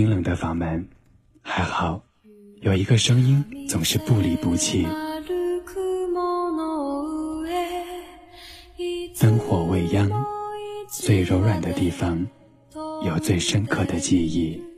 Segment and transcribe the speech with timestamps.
[0.00, 0.88] 冰冷的房门，
[1.42, 2.02] 还好
[2.62, 4.86] 有一个声音总是不离不弃。
[9.20, 10.10] 灯火未央，
[10.90, 12.26] 最柔软的地方
[13.04, 14.69] 有最深刻的记忆。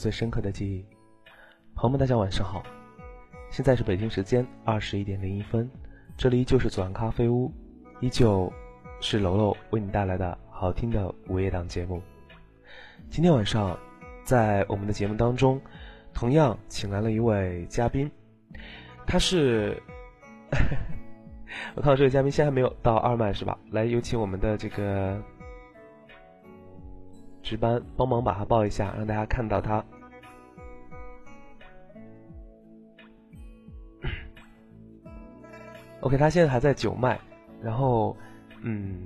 [0.00, 0.82] 最深刻的记忆。
[1.74, 2.62] 朋友们，大家晚上好，
[3.50, 5.70] 现在是北京时间二十一点零一分，
[6.16, 7.52] 这里依旧是左岸咖啡屋，
[8.00, 8.50] 依旧
[9.02, 12.00] 是楼楼为你带来的好听的午夜档节目。
[13.10, 13.78] 今天晚上，
[14.24, 15.60] 在我们的节目当中，
[16.14, 18.10] 同样请来了一位嘉宾，
[19.06, 19.82] 他是，
[21.76, 23.58] 我看到这位嘉宾现在还没有到二麦是吧？
[23.70, 25.22] 来，有请我们的这个。
[27.50, 29.84] 值班帮忙把他报一下，让大家看到他。
[35.98, 37.18] OK，他现在还在九麦，
[37.60, 38.16] 然后，
[38.62, 38.96] 嗯，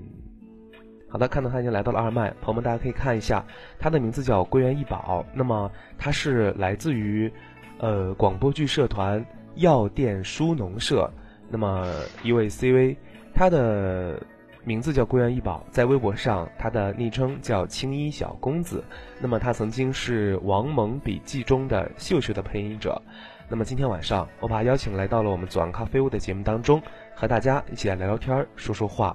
[1.09, 3.43] 好的，看到他已经来到了二麦，朋友们大家可以看一下，
[3.79, 7.33] 他的名字叫归元一宝，那么他是来自于
[7.79, 11.11] 呃广播剧社团药店书农社，
[11.49, 11.91] 那么
[12.23, 12.95] 一位 CV，
[13.35, 14.21] 他的。
[14.65, 18.83] 名字叫归元一宝，在微博上他的昵称叫青衣小公子。
[19.21, 23.01] 那么他曾经是《王蒙笔记》中的秀秀的配音者。
[23.47, 26.83] 那么今天晚上我把他邀请来到了我们左岸咖啡屋的节目当中，
[27.15, 29.15] 和大家一起来聊聊天说说话。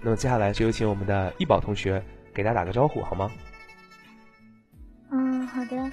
[0.00, 2.00] 那么接下来就有请我们的一宝同学
[2.32, 3.28] 给大家打个招呼好吗？
[5.10, 5.90] 嗯，好的。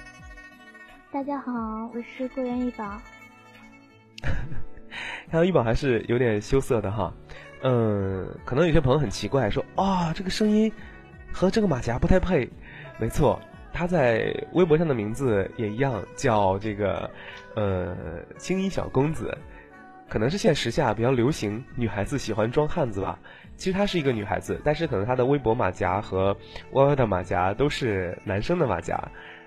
[1.10, 1.52] 大家好，
[1.92, 3.00] 我是归元一宝。
[4.22, 7.12] 看到一宝还是有点羞涩的哈。
[7.62, 10.70] 嗯，可能有些朋友很奇怪，说啊，这个声音
[11.32, 12.48] 和这个马甲不太配。
[12.98, 13.40] 没错，
[13.72, 17.08] 他在微博上的名字也一样，叫这个
[17.54, 17.96] 呃
[18.36, 19.36] 青衣小公子。
[20.08, 23.18] 可能是现时下比较流行，女孩子喜欢装汉子吧。
[23.56, 26.36] 其实她是一个女孩子，但是可能她的微博马甲和
[26.72, 29.00] YY 的马甲都是男生的马甲。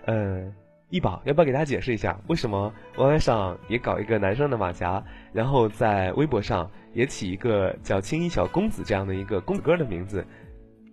[0.06, 0.54] 嗯。
[0.92, 5.04] 易宝，要不要给大家解释一下，为什么 YY 上也搞一个男生的马甲，
[5.34, 10.26] 然后在微博上也起一个叫“青衣小公子”这样的一个公子哥的名字？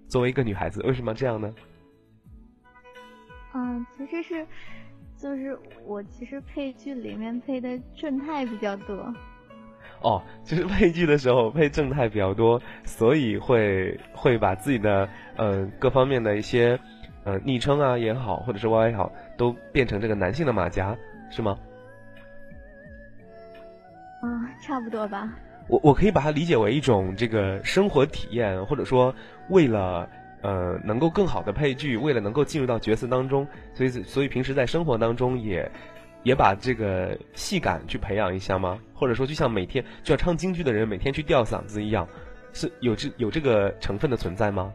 [0.09, 1.55] 作为一个女孩子，为什么这样呢？
[3.55, 4.47] 嗯，其实是，
[5.17, 8.95] 就是我其实配剧里面配的正太比较多。
[10.03, 16.79] 哦，就是配剧的时候配正太比较多，所以会会把自己的呃各方面的一些。
[17.25, 20.93] 呃，昵称啊也好，或者是 Y 也好，都变成这个男性的马甲，
[21.31, 21.57] 是吗？
[24.25, 25.33] 嗯，差不多吧。
[25.69, 29.15] 我我可以把它理解为一种这个生活体验，或者说
[29.49, 30.09] 为了
[30.43, 35.71] 呃能够更好的配剧，为了能够进入到角色当中，所以所以平时在生活当中也
[36.25, 38.79] 也把这个戏感去培养一下吗？
[38.93, 42.07] 或者说就像每天就像唱京剧的人每天去吊嗓子一样，
[42.53, 44.73] 是有这有这个成分的存在吗？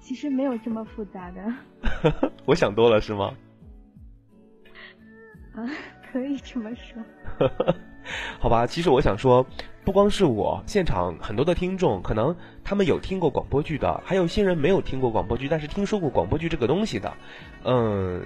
[0.00, 3.32] 其实没有这么复杂的， 我想多了是吗？
[5.56, 5.64] 啊，
[6.12, 7.02] 可以这么说。
[8.38, 9.44] 好吧，其实我想说，
[9.84, 17.12] 不光是我，现场很多的听众，可能他们有听过广播剧的，还有一些人没有听过广播剧，但是听说过广播剧这个东西的。
[17.64, 18.22] 嗯，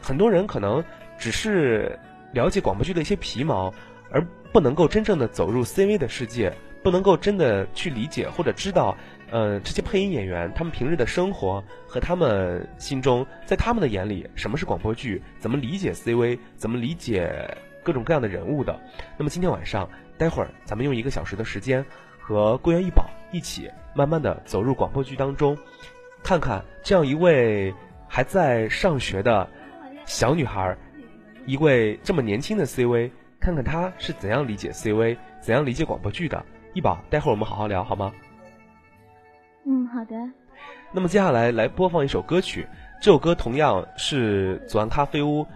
[0.00, 0.82] 很多人可能
[1.18, 1.98] 只是
[2.32, 3.72] 了解广播剧的一些皮毛，
[4.10, 6.52] 而不能够真正的走入 CV 的世界，
[6.82, 8.96] 不能够真的去理解或者知道。
[9.30, 15.22] 呃，这些配音演员，他们平日的生活和他们心中，在他们的眼里，什么是广播剧？
[15.38, 16.38] 怎么理解 CV？
[16.54, 17.32] 怎么理解
[17.82, 18.78] 各种各样的人物的？
[19.16, 21.84] 那么今天晚上，待会儿咱们用一个小时的时间，
[22.20, 25.56] 和桂元一宝一起，慢慢的走入广播剧当中，
[26.22, 27.74] 看看这样一位
[28.08, 29.48] 还在上学的
[30.04, 30.76] 小女孩，
[31.46, 36.44] 一位这么年轻的 CV，看看她是怎样理解 CV，怎样理解广播剧的。
[36.74, 38.12] 一宝，待会儿我们好好聊，好吗？
[39.66, 40.14] 嗯，好的。
[40.90, 42.66] 那么接下来来播放一首歌曲，
[43.00, 45.46] 这首歌同样是左岸咖啡屋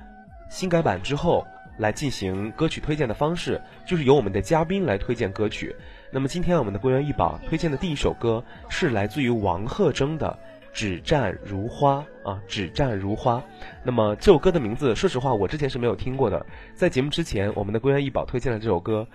[0.48, 1.46] 新改版之后
[1.78, 5.74] 来进行歌曲推荐的方式，就是由我们的嘉宾来推荐歌曲。
[6.10, 10.38] 那么今天我们的归元一宝推荐的第一首歌是来自于王鹤铮的
[10.72, 13.36] 《只战如花》啊，《只战如花》。
[13.82, 16.44] 那么这首歌的名字，说实话我之前是没有听过的。
[16.74, 19.06] 在节目之前，我们的归元一宝推荐了这首歌，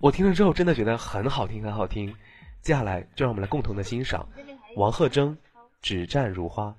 [0.00, 2.12] 我听了之后真的觉得很好听，很好听。
[2.62, 4.28] 接下来就让我们来共同的欣赏
[4.76, 5.36] 王鹤铮。
[5.80, 6.74] 只战如花。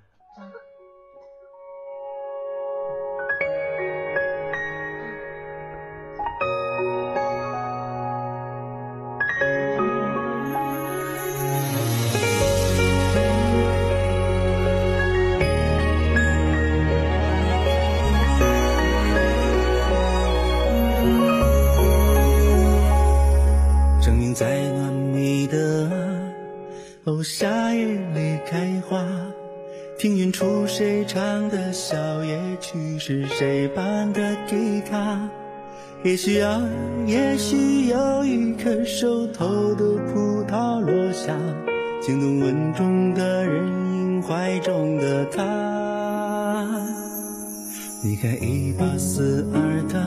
[48.22, 49.98] 你看一把刺耳的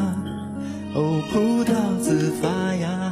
[0.94, 3.10] 哦，葡萄籽发芽，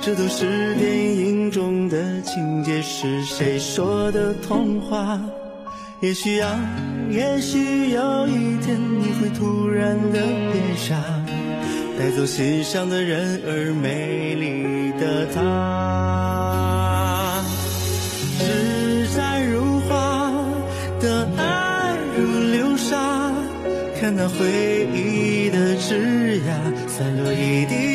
[0.00, 5.20] 这都是电影中的情节，是谁说的童话？
[6.00, 6.58] 也许啊，
[7.08, 10.96] 也许有一天你会突然的变傻。
[11.96, 16.47] 带走心上的人儿，美丽的她。
[24.20, 27.87] 那回忆的枝桠散落一地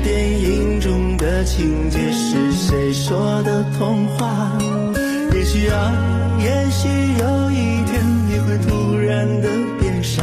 [0.00, 4.52] 电影中的情节是谁说的童话？
[5.34, 5.92] 也许啊，
[6.38, 9.48] 也许有一天你会突然的
[9.80, 10.22] 变傻，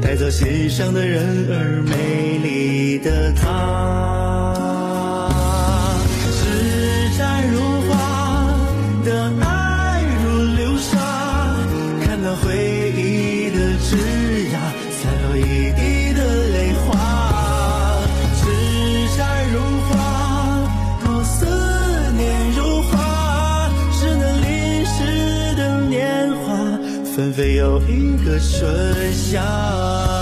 [0.00, 4.31] 带走心上的人儿，美丽的她。
[27.62, 30.21] 有一个春夏。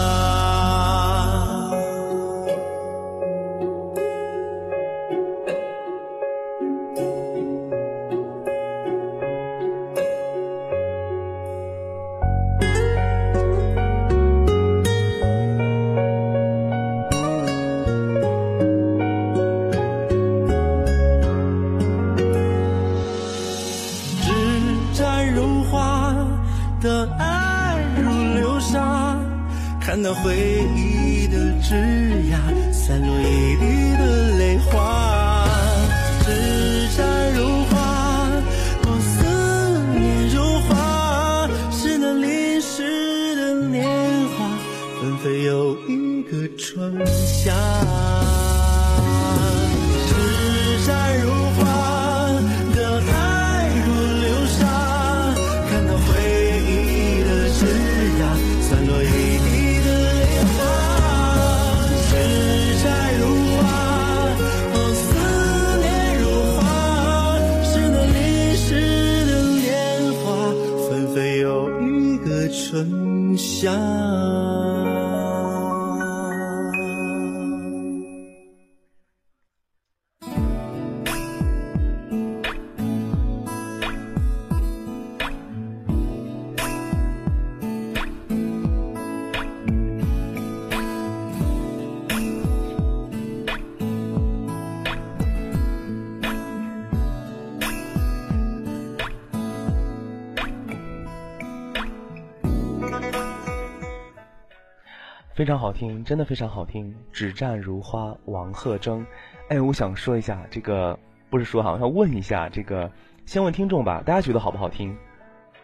[105.51, 106.95] 非常好听，真的非常好听。
[107.11, 109.05] 只战如花，王鹤铮。
[109.49, 110.97] 哎，我想说一下，这个
[111.29, 112.89] 不是说哈，我想问一下这个，
[113.27, 114.97] 先问听众吧，大家觉得好不好听？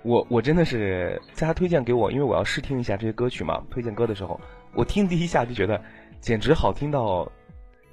[0.03, 3.63] 我我真的是在他推荐给我，因为我要试听一下这些歌曲嘛。
[3.71, 4.41] 推荐歌的时候，
[4.75, 5.81] 我听第一下就觉得
[6.19, 7.31] 简直好听到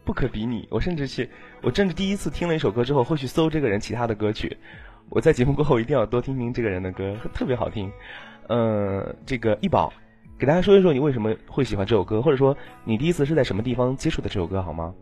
[0.03, 0.67] 不可比拟。
[0.71, 1.29] 我甚至去，
[1.61, 4.57] 我甚至第一次听了一首歌之后，会去搜这个人其他的歌曲。
[5.09, 7.91] 我在节目过后一定要多听听这个人的歌，特别好听。
[8.47, 9.93] 嗯，这个一宝，
[10.39, 14.93] 给大家说一说你为什么会喜欢这首歌，或者说你第一次是在什么地方接触的这首歌，好吗？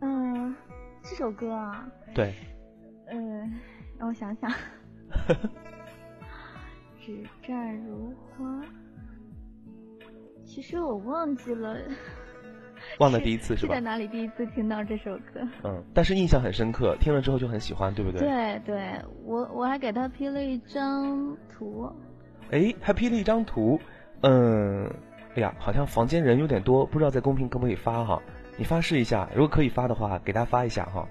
[0.00, 0.54] 嗯，
[1.02, 1.88] 这首歌啊。
[2.14, 2.34] 对。
[3.10, 3.52] 嗯。
[3.98, 4.50] 让我想想，
[6.98, 8.62] 只战如花。
[10.46, 11.76] 其实我忘记了，
[12.98, 13.74] 忘了第一次是吧？
[13.74, 15.46] 在哪里第一次听到这首歌？
[15.64, 18.20] 嗯，但是印象很深刻，听了之后就很喜欢，对不对？
[18.20, 21.92] 对对，我我还给他 P 了一张图。
[22.50, 23.80] 哎，还 P 了一张图，
[24.22, 24.88] 嗯，
[25.34, 28.22] 哎呀，好像房间人有点多，不知道在公屏可不可以发哈？
[28.56, 31.08] 你发试一下，如果可以发的话，给大家发一下哈。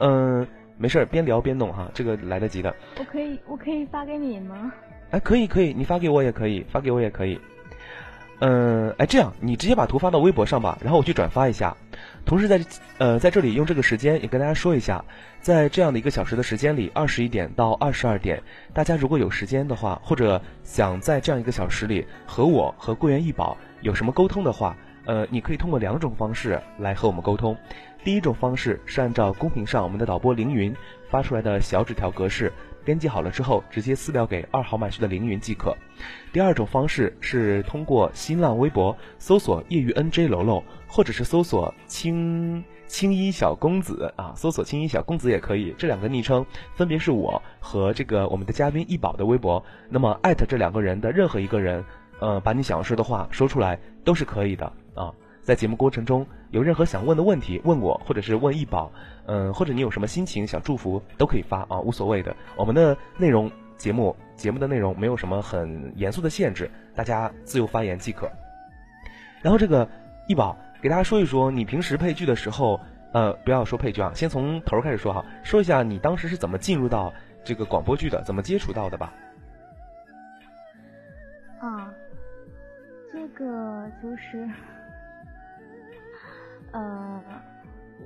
[0.00, 0.46] 嗯。
[0.76, 2.74] 没事儿，边聊边弄哈，这个来得及的。
[2.98, 4.72] 我可以，我可以发给你吗？
[5.12, 7.38] 哎，可以可以，你发给我也可以，发给我也可以。
[8.40, 11.76] 嗯，哎，这样你直接把图发到微博上吧，然后我去转发一下。
[12.26, 12.60] 同时在
[12.98, 15.04] 呃在这里用这个时间也跟大家说一下，
[15.40, 27.56] 在这样的一个小时的时间里，二十一点到二十二点，大家如果有时间的话，或者想在这样一个小时里和我和桂圆易宝有什么沟通的话，呃，你可以通过两种方式来和我们沟通。
[28.02, 30.74] 第一种方式是按照公屏上我们的导播凌云
[31.08, 32.52] 发出来的小纸条格式
[32.84, 35.76] 编辑好了之后，直接私聊给二号麦序的凌云即可。
[36.32, 45.74] 第二种方式是通过新浪微博搜索业余 NJ 楼楼，或者是搜索青青衣小公子啊，搜索青衣小公子也可以。
[45.78, 49.64] 这两个昵称分别是我和这个我们的嘉宾易宝的微博。
[49.88, 51.84] 那么艾特这两个人的任何一个人，
[52.20, 55.12] 呃，把你想要说的话说出来都是可以的啊。
[55.44, 58.90] 在节目过程中有任何想问的问题，问我或者是问易宝，
[59.26, 62.34] 嗯，或者你有什么心情想祝福都可以发啊，无所谓的。
[62.56, 68.26] 我们的内容节目节目的内容没有什么很严肃的限制，大家自由发言即可。
[69.42, 69.86] 然后这个
[70.26, 72.80] 易宝给大家说一说，你平时配剧的时候，
[73.12, 77.12] 呃，不要说配剧啊，先从头开始说哈，说一下你当时是怎么进入到
[77.44, 79.12] 这个广播剧的，怎么接触到的吧。
[81.60, 81.92] 啊，
[83.12, 84.48] 这个就是。
[86.74, 87.22] 呃，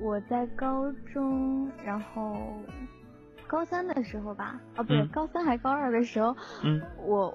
[0.02, 2.38] 我在高中，然后
[3.46, 7.32] 高三的时候吧，啊，不对，高三还高二的时候，嗯，我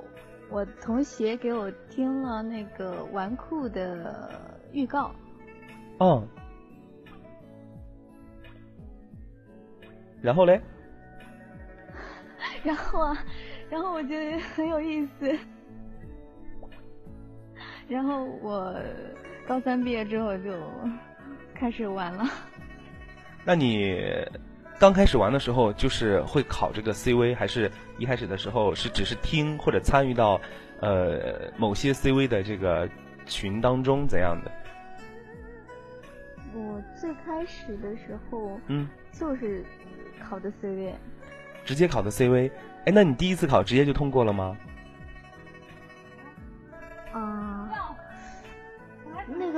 [0.52, 4.30] 我同学给我听了那个纨绔的
[4.72, 5.10] 预告，
[5.98, 6.24] 哦，
[10.22, 10.62] 然后嘞？
[12.64, 13.18] 然后啊，
[13.72, 15.36] 然后我觉得很有意思，
[17.90, 18.72] 然后我
[19.48, 20.52] 高三毕业之后就。
[21.54, 22.26] 开始玩了，
[23.46, 24.02] 那你
[24.80, 30.40] 刚开始玩的时候，就是会考这个 CV，还是一开始的时候是只是听或者参与到
[30.82, 32.88] 呃某些 CV 的这个
[33.26, 34.52] 群当中怎样的？
[36.56, 39.64] 我最开始的时候，嗯，就是
[40.22, 40.92] 考的 CV，
[41.66, 42.52] 直接考的 CV。
[42.86, 44.56] 哎，那你第一次考直接就通过了吗？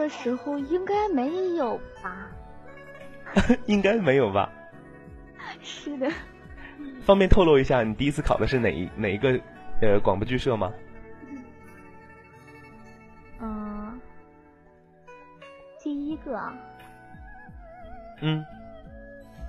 [0.05, 2.29] 那个时候应该没有吧？
[3.65, 4.51] 应该没有吧？
[5.63, 6.07] 是的。
[7.01, 9.31] 方便透露一下，你第一次考的是哪一哪一个
[9.81, 10.71] 呃广播剧社吗？
[13.41, 14.00] 嗯，
[15.79, 16.39] 第一个。
[18.21, 18.45] 嗯，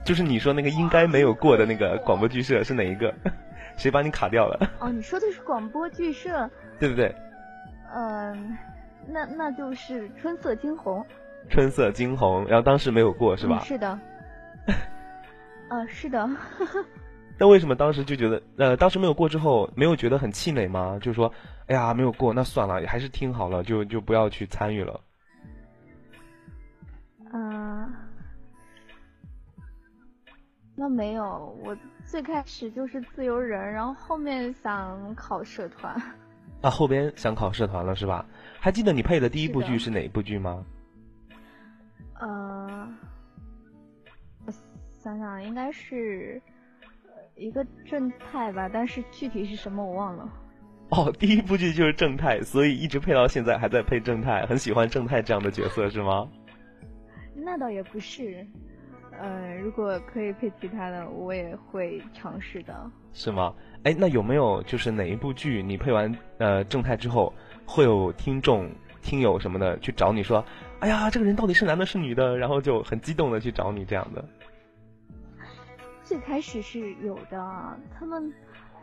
[0.06, 3.12] 就是你说那个应该没有过的那个广播剧社是哪一个？
[3.76, 4.70] 谁把你卡掉了？
[4.80, 6.50] 哦，你说的是广播剧社？
[6.80, 7.14] 对不对？
[7.94, 8.56] 嗯。
[9.08, 11.04] 那那就是春色惊鸿，
[11.48, 13.60] 春色惊鸿，然后当时没有过是吧？
[13.60, 13.98] 是的，
[15.70, 16.28] 呃，是的。
[17.38, 20.98] 那为什么当时就觉得，呃，当时没有过之后，没有觉得很气馁吗？
[21.00, 21.30] 就是说，
[21.66, 25.00] 哎呀，没有过，那算了，还是听好了，就就不要去参与了。
[27.32, 27.92] 嗯，
[30.74, 35.94] 那没有，我最开始就是自由人，然后后面想考社团。
[36.62, 38.24] 啊，后边想考社团了是吧？
[38.66, 40.66] 还记得你配的第一部剧是哪一部剧吗？
[42.18, 42.88] 呃，
[44.44, 44.52] 我
[44.90, 46.42] 想想，应该是
[47.36, 50.28] 一个正太吧，但是具体是什么我忘了。
[50.88, 56.28] 哦，第一部剧就是正太，所以一直配到现在还在配正太，很喜欢正太这样的角色是吗？
[57.36, 58.44] 那倒也不是，
[59.12, 62.90] 呃，如果可以配其他的，我也会尝试的。
[63.12, 63.54] 是吗？
[63.84, 67.32] 哎，那有没有就是哪一部剧你配完呃正太之后？
[67.66, 68.70] 会有听众、
[69.02, 70.44] 听友什么的去找你说
[70.80, 74.24] ：“哎呀，这个人到底是男的是女的？”然后就很激动的去找你这样的。
[76.02, 78.32] 最开始是有的，他们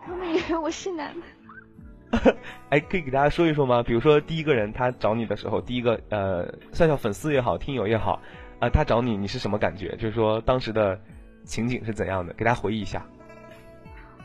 [0.05, 2.35] 他们以为我是男的。
[2.69, 3.81] 哎，可以给大家说一说吗？
[3.81, 8.21] 比如说第一个人他找你的时候，第一个呃，笑笑粉丝也好，听友也好，
[8.59, 9.95] 啊，他找你，你是什么感觉？
[9.95, 10.99] 就是说当时的
[11.43, 12.33] 情景是怎样的？
[12.33, 13.03] 给大家回忆一下。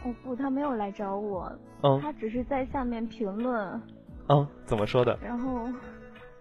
[0.05, 1.50] 哦不，他没有来找我，
[1.83, 3.81] 嗯，他只是在下面评论。
[4.28, 5.18] 嗯，怎么说的？
[5.23, 5.68] 然后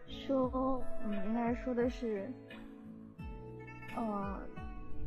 [0.07, 2.29] 说，嗯，应该说的是，
[3.95, 4.39] 呃，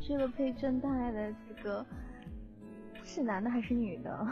[0.01, 1.85] 这个配正太的这个
[3.05, 4.27] 是男的还是女的？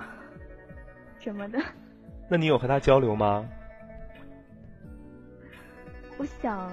[1.21, 1.59] 什么的？
[2.29, 3.45] 那你有和他交流吗？
[6.17, 6.71] 我想，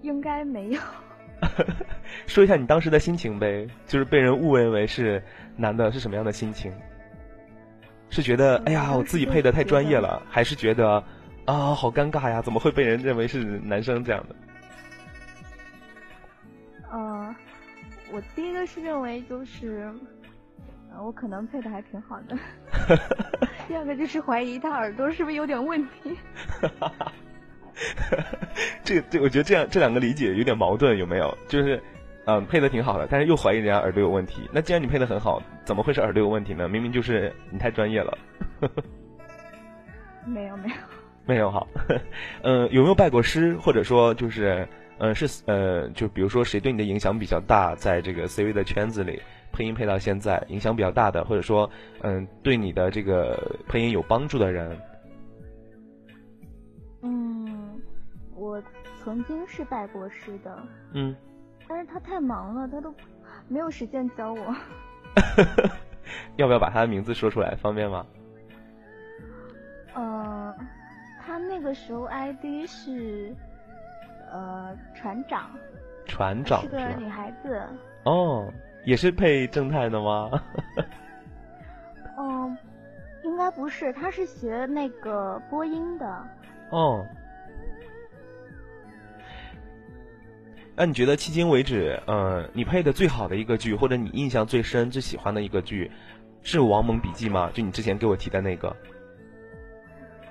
[0.00, 0.80] 应该没有。
[2.26, 5.22] 说一下你当时的心情呗，就是被人误认为是
[5.56, 6.72] 男的，是什么样的心情？
[8.12, 11.02] 是觉得哎呀，我自己配的太专业了，还是觉得
[11.46, 12.40] 啊，好尴尬呀？
[12.40, 14.36] 怎么会被人认为是男生这样的？
[16.92, 17.34] 嗯，
[18.12, 19.92] 我第一个是认为就是。
[21.02, 22.36] 我可能配的还挺好的，
[23.66, 26.14] 第二个就是怀疑他耳朵是不是有点问题。
[28.84, 31.34] 这这，我觉得这样这两个理解有点矛盾，有没有？
[31.48, 31.82] 就是，
[32.24, 34.48] 嗯，配的挺好的，但是又怀疑人家耳朵有问题。
[34.52, 36.68] 那既然你配的很好，怎么会是耳朵有问题呢？
[36.68, 38.16] 明明就是你太专业了。
[40.24, 40.74] 没有没有
[41.26, 41.66] 没有好，
[42.42, 44.66] 嗯，有没有拜过师，或者说就是，
[44.98, 49.20] 嗯，是呃，就比如说谁对你的影响比较大，在这个 CV 的圈子里？
[49.52, 51.68] 配音配到现在，影响比较大的，或者说，
[52.00, 53.36] 嗯，对你的这个
[53.68, 54.78] 配音有帮助的人。
[57.02, 57.80] 嗯，
[58.34, 58.62] 我
[59.04, 60.62] 曾经是拜过师的。
[60.94, 61.14] 嗯。
[61.68, 62.94] 但是他太忙了，他都
[63.48, 64.54] 没有时间教我。
[66.36, 68.06] 要不要把他的名字说出来，方便吗？
[69.94, 70.54] 呃，
[71.20, 73.34] 他那个时候 ID 是
[74.30, 75.50] 呃船长。
[76.06, 77.62] 船长是个女孩子。
[78.04, 78.52] 哦。
[78.84, 80.28] 也是配正太的吗？
[82.18, 82.58] 嗯，
[83.22, 86.28] 应该不是，他是学那个播音的。
[86.70, 87.06] 哦。
[90.74, 95.90] 那你觉得迄今为止，呃，你配的最好的一个剧，或者你印象最深、最喜欢的一个剧，
[96.42, 97.50] 是《王蒙笔记》吗？
[97.52, 98.74] 就你之前给我提的那个。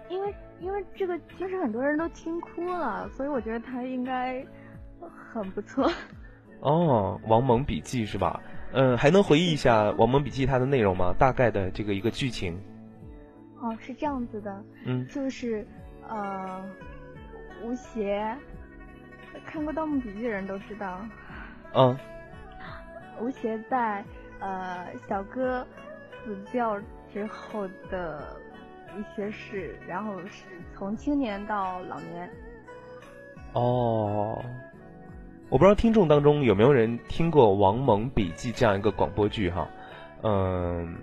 [0.09, 4.43] 因为因为这个其实很多人都听哭了，所以我觉得他应该
[5.31, 5.91] 很不错。
[6.59, 8.41] 哦，《王蒙笔记》是吧？
[8.73, 11.13] 嗯，还能回忆一下《王蒙笔记》它的内容吗？
[11.19, 12.59] 大概的这个一个剧情。
[13.61, 14.63] 哦，是这样子的。
[14.85, 15.07] 嗯。
[15.07, 15.67] 就是
[16.07, 16.63] 呃，
[17.63, 18.35] 吴邪，
[19.45, 20.99] 看过《盗墓笔记》的人都知道。
[21.73, 21.97] 嗯。
[23.19, 24.03] 吴邪在
[24.39, 25.65] 呃小哥
[26.23, 26.79] 死掉
[27.13, 28.35] 之后的
[28.97, 32.29] 一些事，然后是从青年到老年。
[33.53, 34.43] 哦。
[35.49, 39.67] 我不知道听众当中有没有人听过《王蒙笔记》这样一个广播剧哈，
[40.23, 40.95] 嗯，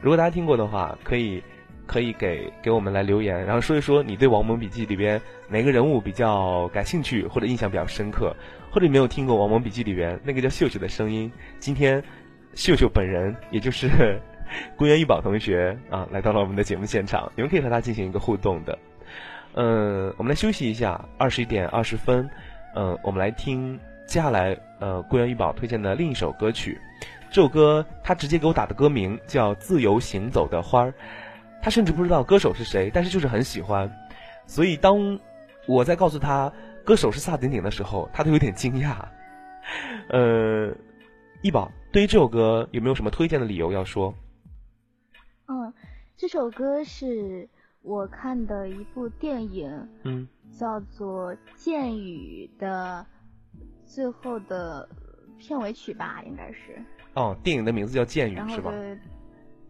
[0.00, 1.44] 如果大家听过的话，可以
[1.86, 8.34] 可以给给我们来留言，然后说一说你对《王蒙笔记》里边哪个人物比较感兴趣或者印象比较深刻，
[8.70, 11.30] 或者你没有听过《王蒙笔记》里边那个叫秀秀的声音。
[11.58, 12.02] 今天
[12.54, 14.18] 秀秀 本人，也就是
[14.76, 18.78] 宫原一宝同学啊，来到了我们的节目现场，你们可以和他进行一个互动的。
[19.54, 22.28] 嗯，我们来休息一下，二十一点二十分。
[22.74, 26.76] 嗯，我们来听接下来呃，桂圆玉宝推荐的另一首歌曲。
[27.30, 30.88] 这首歌他直接给我打的歌名叫《自由行走的花儿》，
[31.64, 33.90] 他甚至不知道歌手是谁，但是就是很喜欢。
[34.46, 35.18] 所以当
[35.66, 36.52] 我在告诉他
[36.84, 38.96] 歌手是萨顶顶的时候，他都有点惊讶。
[40.10, 40.70] 呃，
[41.40, 44.14] 一宝对于这首歌有没有什么推荐的理由要说？
[45.46, 45.72] 嗯，
[46.18, 47.48] 这首歌是
[47.80, 49.88] 我看的一部电影。
[50.02, 50.28] 嗯。
[50.56, 53.04] 叫做《剑雨》的
[53.84, 54.88] 最后的
[55.36, 56.80] 片尾曲吧，应该是。
[57.14, 58.70] 哦，电影的名字叫《剑雨》是吧？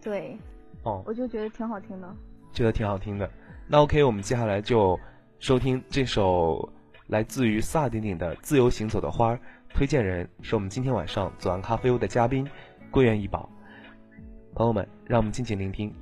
[0.02, 0.36] 对。
[0.84, 1.02] 哦。
[1.06, 2.08] 我就觉得挺好听的。
[2.52, 3.28] 觉得挺好听的。
[3.66, 4.98] 那 OK，我们接下来就
[5.38, 6.72] 收听这首
[7.08, 9.34] 来自于萨顶顶的《自由行走的花》，
[9.70, 12.48] 推荐人是我们今天晚上左岸咖啡屋的嘉宾
[12.90, 13.50] 桂圆一宝。
[14.54, 15.92] 朋友们，让我们静静聆听。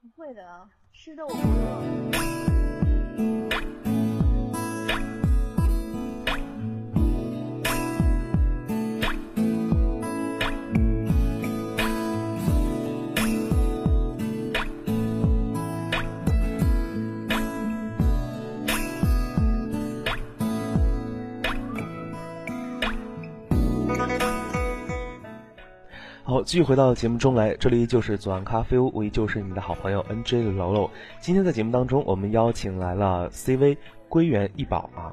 [0.00, 2.95] 不会的，吃的我不饿。
[26.36, 30.90] 好，继续回到节目中来，这里就是左岸咖啡屋，我依旧是你的好朋友 N J 的楼楼。
[31.18, 35.08] 今天在节目当中，我们邀请来了 C V 归元一宝啊，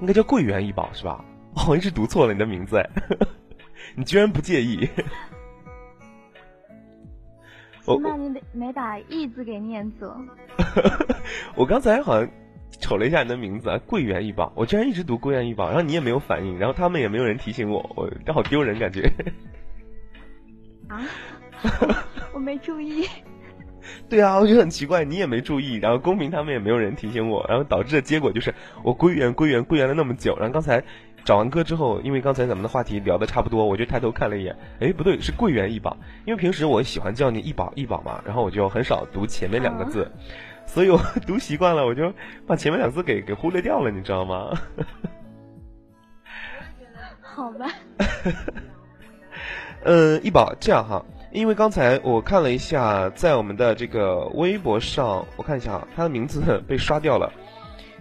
[0.00, 1.24] 应该叫桂圆一宝是吧？
[1.68, 2.90] 我一直读错了你的名字，哎
[3.94, 4.78] 你居然不介意？
[7.86, 10.12] 起码你得没把“义”字给念错。
[11.54, 12.28] 我刚才好像
[12.80, 19.08] 瞅了一下你的名字啊，桂圆一宝，我居然一直读桂圆一宝，然后你也没有反应，然后他们也没有人提醒我，我这好丢人感觉。
[20.88, 21.02] 啊，
[22.32, 23.06] 我没注意。
[24.08, 30.82] 对啊，我觉得很奇怪，你也没注意，然后公屏他们也没有人提醒我，然后导致的结果就是我归元归元归元了那么久，然后刚才
[31.24, 35.96] 找完歌之后，因为刚才咱们的话题聊的差不多，我就抬头看了一眼，哎，不对，是桂圆一宝，
[36.26, 40.10] 因为平时我喜欢叫你一宝一宝嘛，然后我就很少读前面两个字，
[40.66, 42.12] 所以我读习惯了，我就
[42.46, 44.50] 把前面两个字给给忽略掉了，你知道吗？
[47.22, 47.66] 好吧。
[49.84, 51.04] 嗯，一宝，这样哈。
[51.30, 57.32] 因为刚才我看了一下，在我们的这个微博上，我看一下啊，他的名字被刷掉了。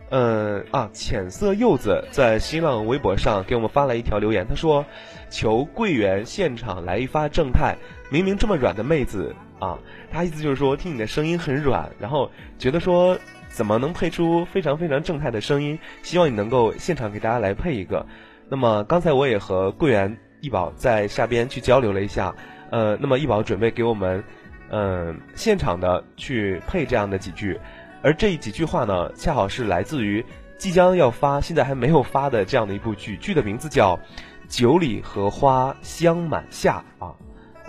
[0.09, 4.85] 嗯啊，浅色柚子在新浪微博上给我们发了一条留言，他说
[5.29, 7.75] ：“求桂圆现场来一发正太，
[8.09, 9.77] 明明这么软的妹子啊，
[10.09, 13.17] 他意思就是说听你的声音很软，然后觉得说
[13.49, 18.05] 怎么能配出非常非常正太的声音，希望你能够现场给大家来配一个。
[18.47, 22.33] 那么刚才我也和桂圆易宝在下边去交流了一下。”
[22.69, 24.21] 呃，那么易宝准备给我们，
[24.69, 27.57] 嗯，现场的去配这样的几句，
[28.01, 30.25] 而这几句话呢，恰好是来自于
[30.57, 33.95] 即将要发、现在还没有发的这样的一部剧，剧的名字叫
[34.49, 37.15] 《九里荷花香满下》啊。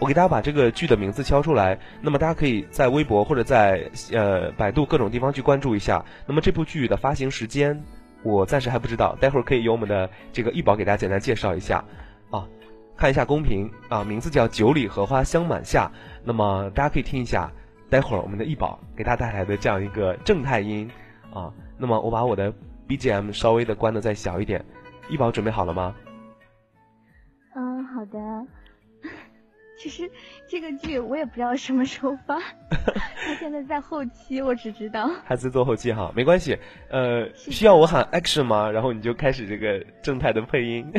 [0.01, 6.05] 我给大家把这个剧的名字敲出来，那么大家可以在微博或者在呃百度各种地方去关注一下。
[6.27, 7.81] 那么这部剧的发行时间，
[8.25, 11.85] 我暂时还不知道，待会儿可以由我们的这个易宝给大家简单介绍一下
[12.31, 12.45] 啊。
[12.99, 15.89] 看一下公屏啊，名字叫《九里荷花香满下》，
[16.25, 17.49] 那么大家可以听一下，
[17.89, 20.91] 待会儿我们的易宝给大家带来的这样一个正太音
[21.33, 21.53] 啊。
[21.79, 22.53] 那么我把我的
[22.89, 24.65] BGM 稍微的关的再小一点，
[25.09, 25.95] 易宝准备好了吗？
[27.55, 28.19] 嗯，好的。
[29.81, 30.11] 其实
[30.49, 36.59] 这个剧我也不知道什么时候发， 他现在在后期，我只知道还在做后期哈，没关系。
[36.91, 38.69] 呃，需要我喊 action 吗？
[38.69, 40.93] 然后你就开始这个正太的配音。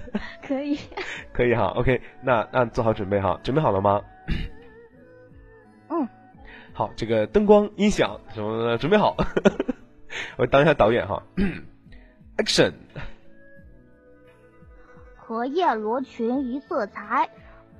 [0.46, 0.78] 可以，
[1.32, 4.02] 可以哈，OK，那那做好准备哈，准备好了吗？
[5.88, 6.08] 嗯，
[6.72, 9.16] 好，这个灯光、音响什么的准备好，
[10.38, 11.22] 我当一下导演哈
[12.36, 12.72] ，Action。
[15.16, 17.30] 荷叶罗裙一色裁，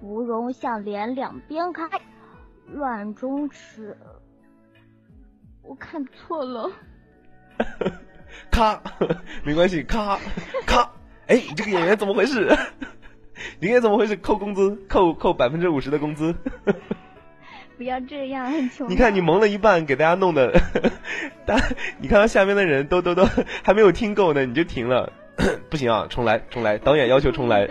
[0.00, 1.86] 芙蓉向脸两边开，
[2.66, 3.96] 乱中尺。
[5.62, 6.70] 我看错了。
[8.50, 8.82] 咔，
[9.44, 10.20] 没关系，咔咔。
[11.32, 12.46] 哎，你这个演员怎么回事？
[13.58, 14.14] 你演怎么回事？
[14.16, 16.34] 扣工资，扣扣百分之五十的工资。
[17.78, 18.90] 不要这样，很穷。
[18.90, 20.52] 你看你蒙了一半，给大家弄的，
[21.46, 21.58] 但
[22.00, 23.24] 你看到下面的人都都都
[23.64, 25.10] 还没有听够呢，你就停了，
[25.70, 27.66] 不行啊，重来，重来，导演要求重来，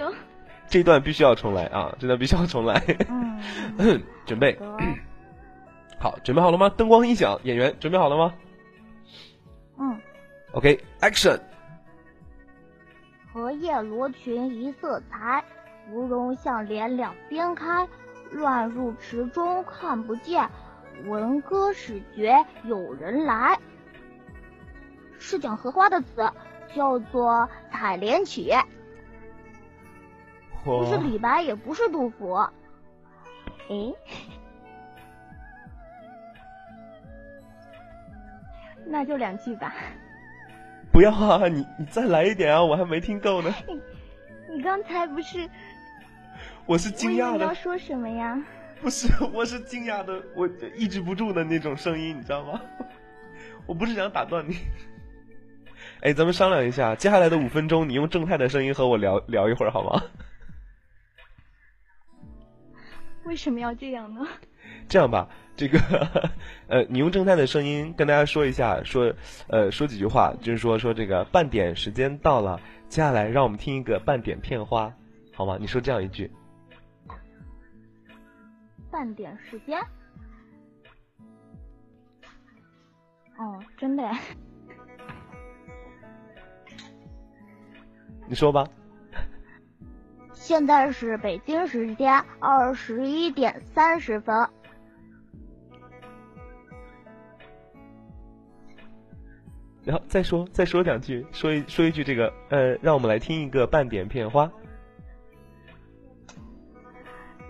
[0.67, 2.83] 这段必须要重来啊，这段必须要重来。
[3.77, 4.57] 嗯， 准备，
[6.01, 6.67] 好，准备好了吗？
[6.75, 8.33] 灯光音响，演员准备好了吗？
[9.79, 9.99] 嗯。
[10.53, 11.39] OK，Action。
[13.33, 15.43] 荷叶罗裙一色裁，
[15.89, 17.87] 芙蓉向脸两边开。
[18.31, 20.49] 乱入池中看不见，
[21.05, 23.59] 闻歌始觉有人来。
[25.19, 26.31] 是讲荷花的词，
[26.73, 27.33] 叫做
[27.71, 28.43] 《采莲曲》，
[30.63, 32.35] 不是李白，也不是杜甫。
[33.69, 33.93] 哎，
[38.87, 39.73] 那就两句吧。
[40.91, 41.47] 不要啊！
[41.47, 42.63] 你你再来一点啊！
[42.63, 43.53] 我还没听够呢。
[43.67, 43.79] 你
[44.57, 45.49] 你刚才不是？
[46.65, 47.37] 我是惊讶的。
[47.37, 48.37] 你要说什么呀？
[48.81, 52.59] 不是，我是惊讶的，我抑制不住的那种声音，你知道吗？
[53.65, 54.57] 我不是想打断你。
[56.01, 60.03] 哎，咱们商量一下，接下来的五分钟，你用正太的声音和我聊聊一会儿好吗？
[63.23, 64.27] 为什么要这样呢？
[64.89, 65.29] 这样吧。
[65.61, 65.77] 这个，
[66.65, 69.13] 呃，你用正太的声音跟大家说一下，说，
[69.47, 74.91] 呃，说几句话，就是说说这个半点时间到了，接下来让我们听一个半点片花，
[75.35, 75.57] 好吗？
[75.59, 76.31] 你说这样一句。
[78.89, 79.79] 半点时间。
[83.37, 84.03] 哦，真的。
[88.27, 88.67] 你说吧。
[90.33, 94.49] 现在是北京时间二十一点三十分。
[99.83, 104.51] 然后再说再说两句，说一说一句这个，呃，让我们来听一个半点片花。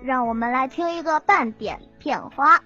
[0.04, 2.64] 让我们来听一个半点片花。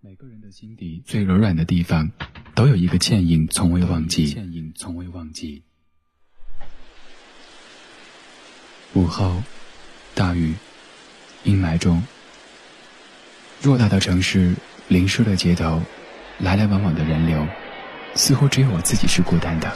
[0.00, 2.10] 每个人的心底最柔软的地方，
[2.54, 4.26] 都有一个倩影从未忘记。
[4.26, 5.64] 倩影从未忘记。
[8.92, 9.42] 午后，
[10.14, 10.54] 大雨，
[11.42, 12.02] 阴霾中，
[13.62, 14.54] 偌大的城市，
[14.88, 15.82] 淋湿了街头，
[16.38, 17.44] 来来往往的人流。
[18.14, 19.72] 似乎只有我自己是孤单的。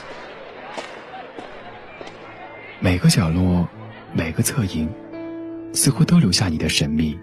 [2.81, 3.69] 每个角落，
[4.13, 4.89] 每个侧影，
[5.73, 7.19] 似乎都留下你的神秘。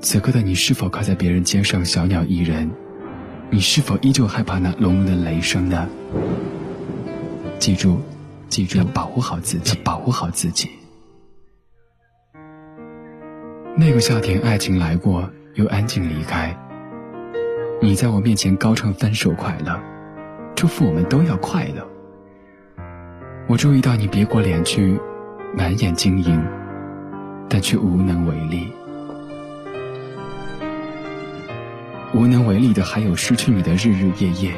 [0.00, 2.70] 此刻的你是否靠在别人肩上小鸟依人？
[3.50, 5.88] 你是否依旧害怕那隆隆的雷声呢？
[7.58, 8.00] 记住，
[8.48, 10.70] 记住，要保护好自己，保护好自己。
[13.76, 16.56] 那个夏天，爱情来过，又安静离开。
[17.82, 19.80] 你在我面前高唱分手快乐，
[20.54, 21.86] 祝福我们都要快乐。
[23.46, 25.00] 我注意到你别过脸去，
[25.56, 26.46] 满眼晶莹，
[27.48, 28.70] 但却无能为力。
[32.12, 34.52] 无能为力的还有失去你的日日夜夜。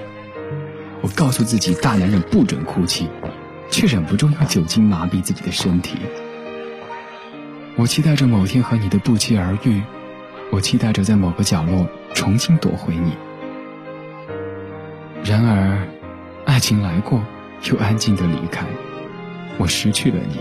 [1.01, 3.09] 我告诉自己，大男人不准哭泣，
[3.71, 5.97] 却忍不住用酒精麻痹自己的身体。
[7.77, 9.81] 我期待着某天和你的不期而遇，
[10.51, 13.13] 我期待着在某个角落重新夺回你。
[15.25, 15.87] 然而，
[16.45, 17.23] 爱情来过，
[17.65, 18.67] 又安静的离开，
[19.59, 20.39] 我失去了你。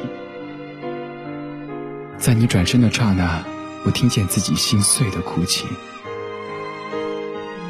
[2.17, 3.43] 在你转身的刹那，
[3.85, 5.65] 我听见自己心碎的哭泣。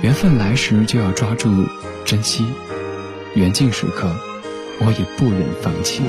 [0.01, 1.49] 缘分来时就要抓住、
[2.03, 2.47] 珍惜，
[3.35, 4.09] 缘尽时刻，
[4.79, 6.01] 我也不忍放弃。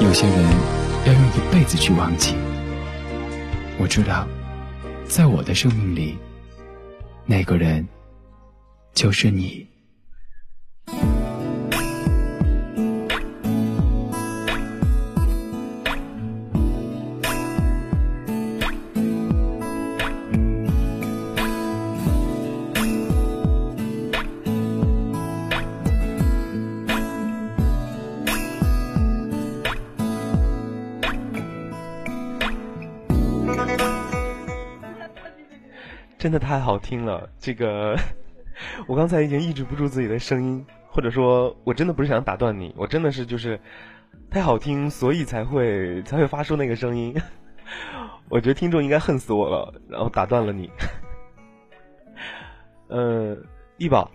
[0.00, 0.44] 有些人
[1.06, 2.34] 要用一辈子去忘记。
[3.78, 4.26] 我知道，
[5.14, 6.16] 在我的生命里，
[7.26, 7.86] 那个人
[8.94, 9.71] 就是你。
[36.22, 37.98] 真的太好听了，这个
[38.86, 43.58] 我刚才已经抑制不住自己的声音，或者说我真的不是想打断你，我真的是就是
[44.30, 47.12] 太好听，所以才会才会发出那个声音。
[48.30, 50.70] 我觉得听众应该恨死我了，然后打断了你。
[52.86, 53.36] 呃，
[53.76, 54.08] 易宝，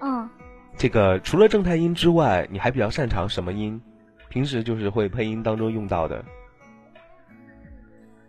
[0.00, 0.28] 嗯，
[0.76, 3.80] 这个除了正太音之外，你还比较擅长什么音？
[4.28, 6.24] 平时就是会配音当中用到的。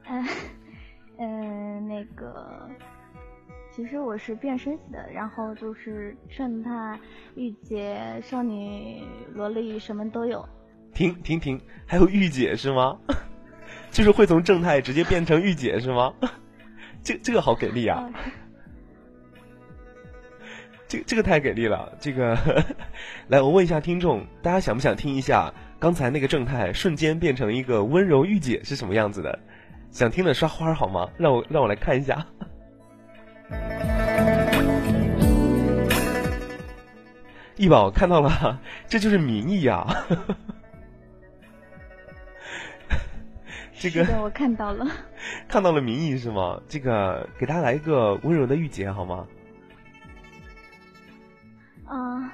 [0.07, 0.23] 嗯。
[0.23, 0.27] 嗯，
[2.03, 2.69] 那个，
[3.71, 6.99] 其实我是变声系的，然后就是正太、
[7.35, 10.47] 御姐、少女、萝莉什么都有。
[10.93, 12.97] 停停停，还有御姐是吗？
[13.89, 16.13] 就是会从正太直接变成御姐是吗？
[17.03, 18.09] 这这个好给力啊！
[20.87, 21.91] 这这个太给力了！
[21.99, 22.37] 这个，
[23.27, 29.39] 来我问一下听众，大家想不想听一下刚才那个正太瞬间变成一个温柔御姐是什么样子的？
[29.93, 31.07] 想听的刷花好吗？
[31.17, 32.25] 让我让我来看一下。
[37.55, 39.87] 易宝看到了，这就是民意啊！
[43.77, 44.87] 这个我看到了，
[45.47, 46.59] 看到了民意是吗？
[46.67, 49.27] 这个给大家来一个温柔的御姐好吗？
[51.85, 52.33] 啊，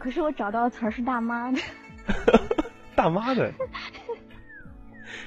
[0.00, 1.60] 可是我找到的词儿是大妈的，
[2.96, 3.52] 大妈的。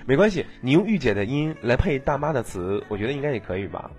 [0.09, 3.91] 没关系，你用御姐的音来配大妈的词，我觉得应该也可以吧。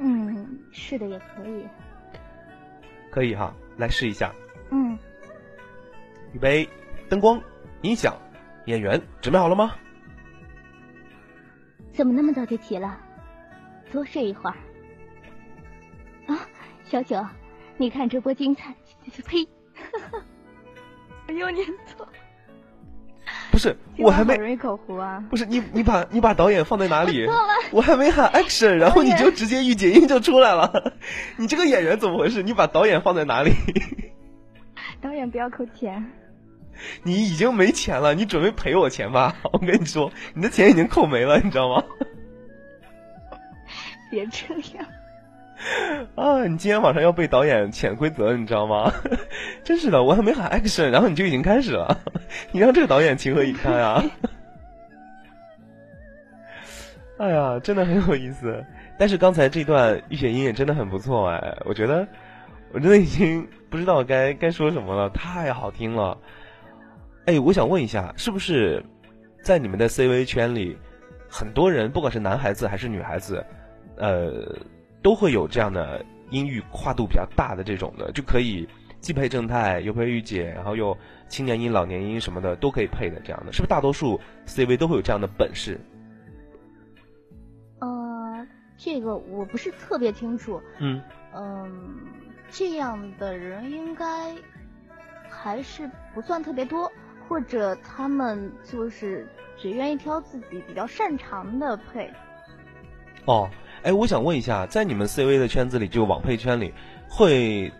[0.00, 1.68] 嗯，是的，也可以。
[3.10, 4.34] 可以哈，来试一下。
[4.70, 4.98] 嗯。
[6.32, 6.66] 预备，
[7.06, 7.38] 灯光、
[7.82, 8.16] 音响、
[8.64, 9.74] 演员，准备好了吗？
[11.92, 12.98] 怎么那么早就起了？
[13.92, 14.56] 多睡一会儿。
[16.32, 16.48] 啊，
[16.82, 17.22] 小九，
[17.76, 18.74] 你看直播精彩！
[19.26, 19.46] 呸！
[21.28, 22.08] 我又念错。
[23.54, 24.34] 不是，我还没。
[24.34, 25.22] 容易口糊啊！
[25.30, 27.24] 不是你，你把你把导演放在哪里？
[27.70, 30.94] 我还没喊 action，然后你就直接御姐音就出来了。
[31.38, 32.42] 你这个演员怎么回事？
[32.42, 33.52] 你把导演放在哪里？
[35.00, 36.04] 导演不要扣钱。
[37.04, 39.36] 你已经没钱了，你准备赔我钱吧？
[39.52, 41.84] 我跟你说，你的钱已经扣没了，你知道吗？
[44.10, 44.84] 别这样。
[46.14, 46.46] 啊！
[46.46, 48.92] 你今天晚上要被导演潜规则，你知道吗？
[49.64, 51.98] 真是的，我还没喊 action，然后你就已经开始了，
[52.52, 54.04] 你让这个导演情何以堪啊！
[57.18, 58.64] 哎呀，真的很有意思。
[58.98, 62.06] 但是刚才这段御姐音也真的很不错哎，我觉得
[62.72, 66.16] 我真的已经不知道该该说什么了，太好听了。
[67.26, 68.84] 哎，我想问一下，是不是
[69.42, 70.76] 在你们的 CV 圈里，
[71.28, 73.44] 很多人不管是男孩子还是女孩子，
[73.96, 74.44] 呃。
[75.04, 78.66] 都会有这样的音域跨度比较大的这种的，就可以
[79.00, 80.96] 既配正太又配御姐，然后又
[81.28, 85.78] 青年音、老年音什么的都可以配的这样的，是不是大多数 CV 都会有这样的本事？
[87.80, 88.46] 呃，
[88.78, 90.58] 这个我不是特别清楚。
[90.78, 91.02] 嗯。
[91.36, 92.00] 嗯，
[92.48, 94.34] 这样的人应该
[95.28, 96.90] 还是不算特别多，
[97.28, 99.28] 或者他们就是
[99.58, 102.10] 只愿意挑自己比较擅长的配。
[103.26, 103.50] 哦，
[103.84, 106.72] 哎，我想问一下，在你们 CV 的圈子里，就网配圈里，
[107.06, 107.70] 会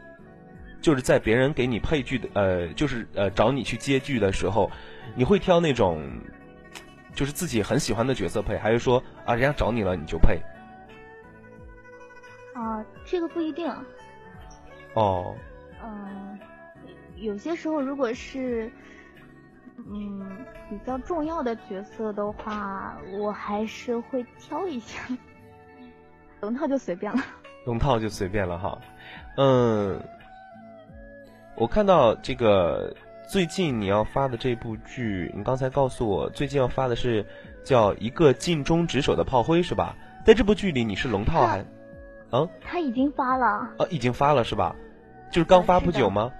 [0.83, 4.71] 就是在别人给你配剧的，呃，就是呃找你去接剧的时候，
[5.17, 6.07] 你会挑那种
[7.15, 10.39] 就是自己很喜欢的角色配，还是说啊人家找你了你就配？
[12.55, 13.75] 啊，这个不一定。
[14.93, 15.35] 哦。
[15.83, 16.39] 嗯，
[17.17, 18.71] 有些时候如果是
[19.79, 20.21] 嗯
[20.69, 25.01] 比较重要的角色的话，我还是会挑一下。
[26.45, 27.23] 龙套就随便了，
[27.65, 28.79] 龙套就随便了哈。
[29.39, 29.99] 嗯，
[31.57, 32.95] 我看到这个
[33.27, 37.25] 最近你要发的这部剧，你刚才告诉我最近要发的是
[37.65, 39.97] 叫一个尽忠职守的炮灰是吧？
[40.23, 41.65] 在这部剧里你是龙套还？
[42.33, 43.47] 嗯，他已经发了。
[43.79, 44.77] 啊，已经发了是吧？
[45.31, 46.31] 就是刚发不久吗？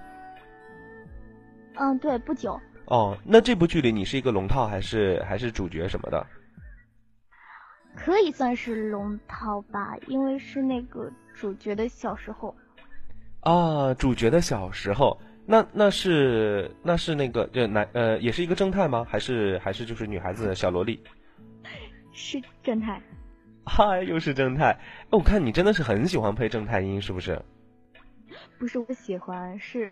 [1.77, 2.59] 嗯，对，不久。
[2.85, 6.23] 哦，那这部剧里你是一个龙套还是还是主角什么的？
[7.95, 12.55] 可以算是龙套吧，因为是那个主角的小时候。
[13.41, 19.05] 啊，主角的小时候，那那是那是那个就男呃也是一个正太吗？
[19.09, 21.01] 还是还是就是女孩子小萝莉？
[22.11, 23.01] 是正太。
[23.65, 24.79] 嗨，又是正太！
[25.09, 27.41] 我看你真的是很喜欢配正太音，是不是？
[28.59, 29.91] 不是我喜欢，是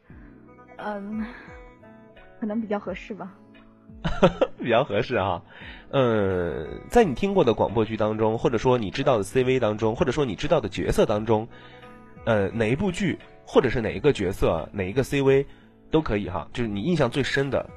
[0.77, 1.25] 嗯，
[2.39, 3.35] 可能比较合适吧。
[4.59, 5.41] 比较合适啊，
[5.91, 11.47] 嗯，在你听过的广播剧当中，或者说你知道的 CV 当中，或者说你知道的角色当中，
[12.25, 15.45] 呃，哪一部剧，或者是哪一个角色，哪一个 CV
[15.91, 17.69] 都可以哈，就是你印象最深的，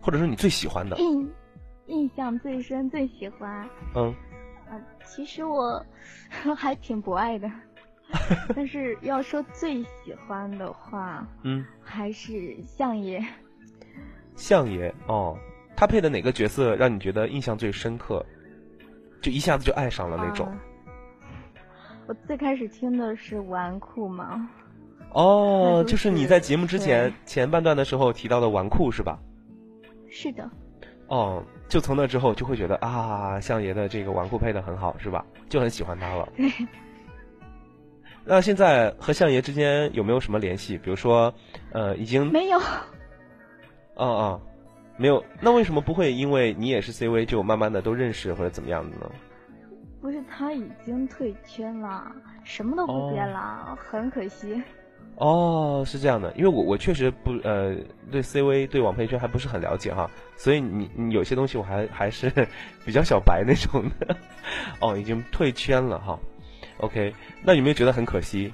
[0.00, 0.96] 或者说你最喜欢的。
[0.98, 1.30] 印
[1.86, 3.68] 印象最深、最喜欢。
[3.94, 4.14] 嗯。
[4.68, 5.84] 啊，其实我
[6.56, 7.50] 还挺不爱的，
[8.54, 13.20] 但是要说最喜欢的话，嗯，还是相爷。
[14.36, 15.36] 相爷哦，
[15.76, 18.24] 他配的哪个角色让你觉得印象最深刻？
[19.20, 20.50] 就一下子就爱上了那种。
[22.06, 24.48] 我最开始听的是纨绔嘛。
[25.12, 29.18] 哦，就是你在节目之前前半段的时候提到的纨绔是吧？
[30.08, 30.48] 是的。
[31.08, 35.24] 哦，就从那之后就会觉得啊，相爷的这个纨绔配的很好是吧？
[35.48, 36.28] 就很喜欢他了。
[36.36, 36.50] 对。
[38.24, 40.78] 那现在和相爷之间有没有什么联系？
[40.78, 41.32] 比如说，
[41.72, 42.60] 呃，已经没有。
[44.04, 44.40] 啊啊，
[44.96, 46.12] 没有，那为什么不会？
[46.12, 49.10] 因为你也是 CV，就慢慢的都认识或者怎么样的呢？
[50.00, 52.10] 不是，他已经退圈了，
[52.42, 54.62] 什么都不变了，很可惜。
[55.16, 57.76] 哦，是这样的，因为我我确实不呃
[58.10, 62.30] 对 CV 对网配圈还不是很了解哈，所以你你有些东西我还还是
[62.86, 64.16] 比较小白那种的。
[64.80, 66.18] 哦，已经退圈了哈。
[66.78, 68.50] OK，那有没有觉得很可惜？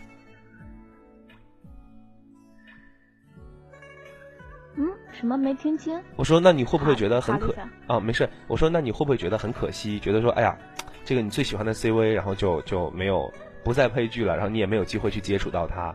[5.19, 5.99] 什么没听清？
[6.17, 7.55] 我说，那你会不会觉得很可
[7.87, 7.99] 啊？
[7.99, 9.99] 没事，我说，那你会不会觉得很可惜？
[9.99, 10.57] 觉得说，哎呀，
[11.05, 13.33] 这个你最喜欢的 CV，然后就就没有
[13.65, 15.95] 不再配剧了，然后你也没有机会去接触到他。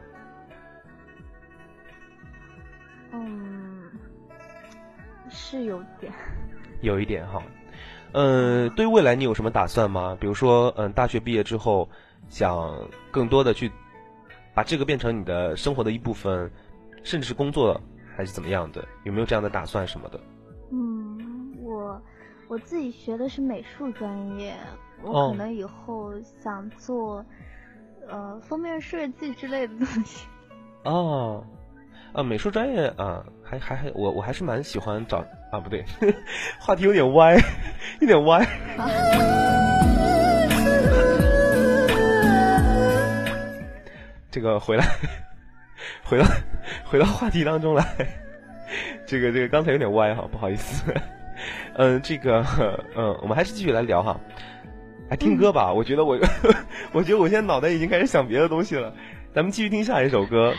[3.11, 3.91] 嗯，
[5.29, 6.11] 是有点，
[6.81, 7.43] 有一点哈。
[8.13, 10.17] 嗯，对未来你有什么打算吗？
[10.19, 11.87] 比如说，嗯，大学毕业之后，
[12.27, 12.75] 想
[13.11, 13.71] 更多的去
[14.55, 16.51] 把这个变成你的生活的一部分，
[17.03, 17.79] 甚至是工作。
[18.15, 18.87] 还是怎么样的？
[19.03, 20.19] 有没有这样的打算什么的？
[20.71, 22.01] 嗯，我
[22.47, 24.55] 我自己学的是美术专业，
[25.03, 27.23] 我可能以后想做
[28.07, 30.27] 呃封面设计之类的东西。
[30.83, 31.45] 哦，
[32.13, 35.19] 啊，美术专业啊，还还还，我我还是蛮喜欢找
[35.51, 35.83] 啊，不对，
[36.59, 37.35] 话题有点歪，
[37.99, 38.45] 有点歪。
[44.31, 44.85] 这个回来。
[46.03, 46.25] 回到
[46.91, 47.85] 回到话题当中来，
[49.07, 50.83] 这个这个刚才有点歪哈，不好意思。
[51.75, 52.45] 嗯，这个
[52.97, 54.19] 嗯，我们还是继续来聊哈。
[55.09, 56.19] 来听歌吧，我觉得我
[56.91, 58.93] 我觉得我现在脑袋已经开始想别的东西了。
[59.33, 60.53] 咱们继续听下一首歌，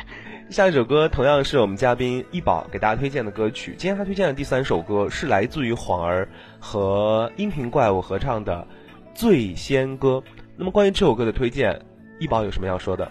[0.48, 3.74] 下一首歌同样是我们嘉宾一宝给大家推荐的歌曲。
[3.76, 6.26] 今天他推荐的第三首歌是来自于晃儿
[6.58, 8.66] 和音频怪物合唱的
[9.14, 10.22] 《醉仙歌》。
[10.56, 11.78] 那么关于这首歌的推荐，
[12.18, 13.10] 一宝有什么要说的？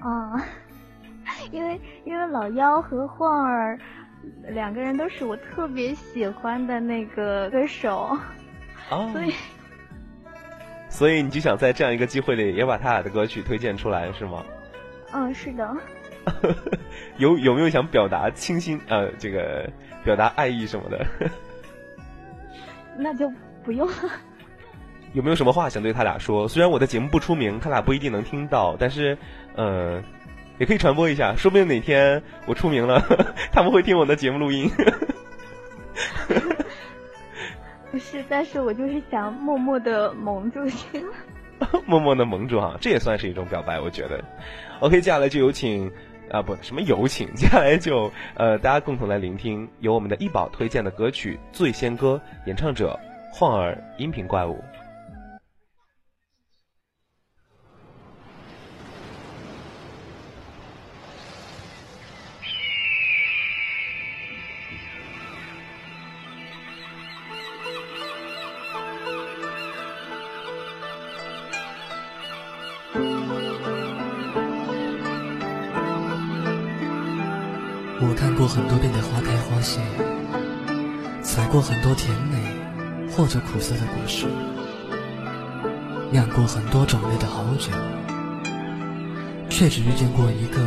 [0.00, 0.42] 啊，
[1.52, 3.78] 因为因为老妖和晃儿
[4.48, 8.18] 两个人都是我特别喜欢的那个歌手，
[9.12, 9.34] 所以
[10.88, 14.44] 所以你就想在这样一个机会里也把他俩的歌曲推荐出来是吗？
[15.12, 15.76] 嗯，是的。
[17.16, 19.70] 有有没有想表达倾心呃这个
[20.04, 21.06] 表达爱意什么的？
[22.96, 23.32] 那就
[23.64, 23.88] 不用。
[25.12, 26.48] 有没有什么话想对他俩说？
[26.48, 29.16] 虽然我的节目不出名，他俩不一定能听到，但是。
[29.56, 30.00] 呃，
[30.58, 33.02] 也可以传播一下，说不定哪天我出名了，
[33.50, 34.70] 他们会听我的节目录音。
[37.90, 41.04] 不是，但是我就是想默默的蒙住心。
[41.84, 44.22] 默默的蒙住哈，这也算是一种表白，我觉得。
[44.78, 45.90] OK，接下来就有请
[46.30, 52.98] 啊，不，什么有请，接下来就呃，大家共同来聆听由我们的易宝推荐的歌曲《醉仙歌》，演唱者
[53.32, 54.62] 晃儿，音频怪物。
[78.40, 79.82] 过很多遍的花开花谢，
[81.20, 82.38] 采过很多甜美
[83.14, 84.24] 或者苦涩的果实，
[86.10, 87.70] 酿过很多种类的好酒，
[89.50, 90.66] 却只遇见过一个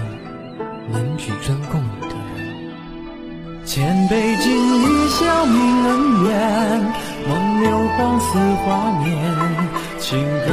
[0.92, 3.66] 能举樽共饮的人。
[3.66, 6.94] 千杯敬你，笑泯恩怨，
[7.28, 9.10] 梦流光似华年，
[9.98, 10.46] 情歌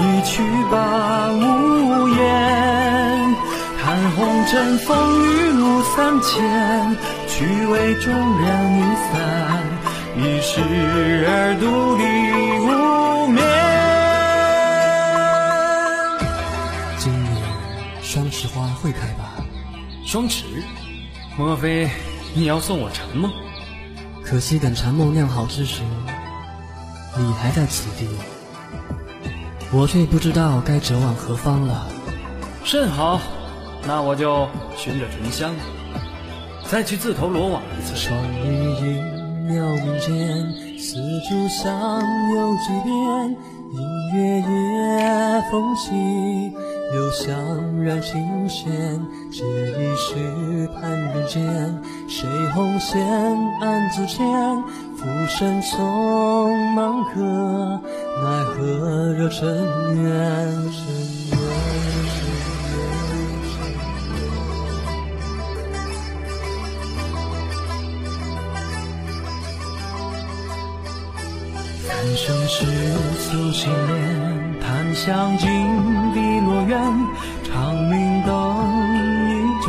[0.00, 2.65] 一曲把无言。
[3.96, 6.94] 看红尘风雨路三千，
[7.26, 9.64] 去为众人离散，
[10.18, 10.60] 一时
[11.26, 12.02] 而独立
[12.60, 13.42] 无眠。
[16.98, 17.42] 今年
[18.02, 19.32] 双池花会开吧？
[20.04, 20.44] 双池？
[21.38, 21.88] 莫非
[22.34, 23.32] 你要送我禅梦？
[24.22, 25.80] 可惜等禅梦酿好之时，
[27.16, 28.06] 你还在此地，
[29.72, 31.86] 我却不知道该折往何方了。
[32.62, 33.18] 甚好。
[33.86, 35.54] 那我就寻着沉香，
[36.68, 37.94] 再去自投罗网一次。
[37.94, 39.00] 霜雨一
[39.48, 40.96] 秒明间，丝
[41.28, 41.72] 竹响
[42.34, 43.36] 又几遍。
[43.72, 43.80] 隐
[44.14, 45.90] 月夜风起，
[46.92, 48.72] 留香染琴弦。
[49.32, 53.04] 这一世盼人间，谁红线
[53.60, 54.26] 暗自牵？
[54.96, 57.20] 浮生匆忙客，
[58.22, 59.46] 奈何惹尘
[60.02, 61.05] 缘。
[72.16, 72.64] 生世
[73.18, 75.46] 诉心莲，檀香尽
[76.14, 77.06] 碧落雁，
[77.44, 78.32] 长明灯
[79.28, 79.32] 一
[79.66, 79.68] 盏，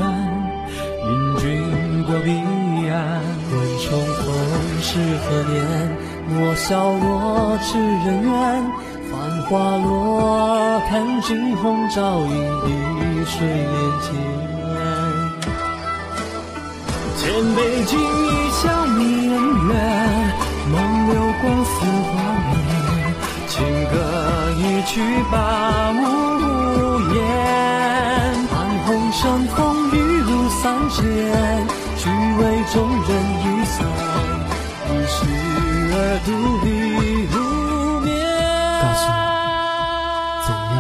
[1.04, 1.08] 引
[1.40, 1.44] 君
[2.06, 2.32] 过彼
[2.90, 3.22] 岸。
[3.52, 3.86] 问重
[4.16, 4.26] 逢
[4.82, 5.56] 是何年？
[6.30, 8.32] 莫笑我痴人怨。
[9.12, 9.12] 繁
[9.44, 12.32] 华落，看惊鸿照影，
[12.64, 12.68] 碧
[13.26, 14.08] 水连天。
[17.18, 17.24] 千
[17.56, 18.98] 杯敬一笑泯
[19.32, 19.36] 恩
[19.68, 19.76] 怨，
[21.12, 21.72] 流光似
[22.12, 22.12] 画。
[23.48, 23.96] 情歌
[24.58, 25.02] 一曲
[25.32, 25.98] 把无
[27.16, 27.18] 言，
[28.50, 28.56] 看
[28.86, 29.56] 红尘风
[29.92, 30.98] 雨路三千，
[31.98, 32.42] 去为
[32.72, 33.10] 众人
[33.44, 33.76] 雨伞，
[34.90, 35.16] 一时
[35.94, 35.96] 而
[36.26, 36.28] 独
[36.66, 36.68] 立
[37.34, 37.36] 无
[38.02, 38.08] 眠。
[38.82, 39.20] 告诉我，
[40.46, 40.78] 怎样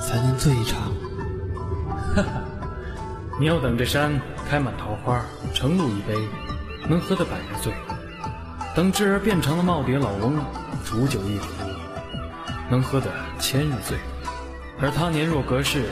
[0.00, 0.80] 才能醉一场？
[2.14, 2.24] 哈哈，
[3.38, 5.20] 你要等这山开满桃花，
[5.52, 6.16] 盛露一杯，
[6.88, 7.72] 能喝得百日醉；
[8.76, 10.36] 等智儿变成了耄耋老翁，
[10.84, 11.46] 煮酒一壶。
[12.68, 13.96] 能喝得千日醉，
[14.78, 15.88] 而他年若隔世，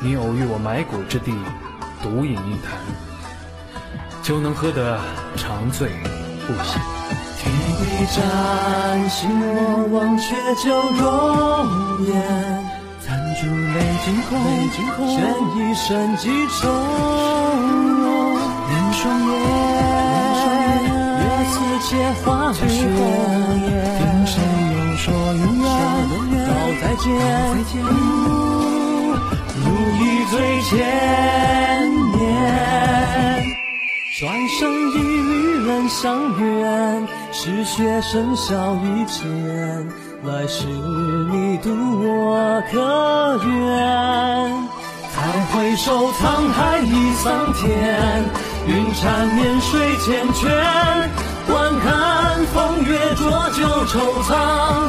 [0.00, 1.32] 你偶遇我埋骨之地，
[2.02, 2.80] 独饮一坛，
[4.24, 4.98] 就能喝得
[5.36, 5.88] 长醉
[6.48, 6.82] 不醒。
[7.38, 7.48] 提
[7.78, 12.10] 笔沾心我忘却旧容颜，
[13.00, 14.34] 残烛泪尽空，
[15.06, 15.14] 悬
[15.54, 16.26] 一生几
[16.60, 17.19] 重。
[21.90, 22.76] 月似切花雪，听
[24.26, 24.40] 谁
[24.76, 25.66] 又说永远？
[26.80, 27.06] 再见，
[29.56, 29.66] 如
[29.98, 30.32] 一醉
[30.62, 30.70] 千
[32.12, 32.18] 年。
[34.20, 34.58] 转身
[34.92, 35.30] 一缕
[35.66, 35.98] 人相
[36.38, 39.18] 远，是雪笙箫一剑。
[40.22, 41.70] 来世你渡
[42.04, 42.76] 我可
[43.44, 43.48] 愿？
[45.16, 45.18] 再
[45.52, 46.22] 回首沧
[46.52, 47.68] 海已桑田，
[48.66, 50.99] 云缠绵水缱绻。
[53.60, 54.79] 有惆怅。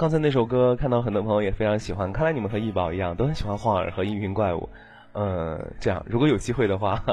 [0.00, 4.66] 刚才那首歌，看到很多朋友也非常喜欢，看来你们和易宝一样，都很喜欢晃儿和音频怪物。
[5.12, 7.04] 嗯，这样，如果有机会的话，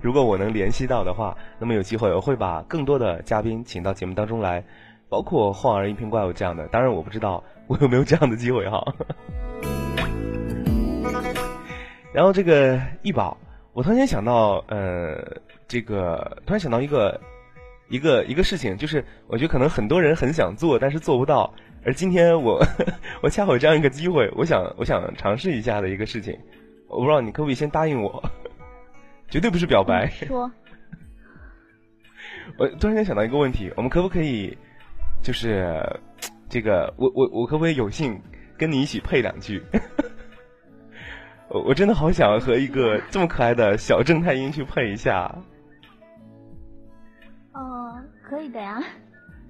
[0.00, 4.62] 如果我能联系到的话，那么有机会我会把更多的嘉宾请到节目当中来，
[5.08, 6.68] 包括晃儿音频怪物这样的。
[6.68, 8.80] 当然，我不知道我有没有这样的机会哈。
[12.12, 13.36] 然后这个易宝，
[13.72, 15.20] 我突然间想到，呃，
[15.66, 17.20] 这个突然想到一个
[17.88, 21.52] 一个一个事情，就是我觉得可能很多人很想做，但是做不到。
[21.84, 22.62] 而今天我
[23.22, 26.38] 我恰好有这样一个机会，我想我想尝试一下的一个事情。
[26.88, 28.22] 我不知道你可不可以先答应我，
[29.30, 30.06] 绝对不是表白。
[30.26, 30.50] 说，
[32.58, 34.56] 我突然间想到一个问题，我们可不可以，
[35.22, 35.64] 就是
[36.48, 38.20] 这个，我我我可不可以有幸
[38.58, 39.62] 跟你一起配两句？
[41.48, 45.32] 我我真的好想和一个这么可爱的小正太音去配一下。
[47.52, 48.82] 哦，可以的呀。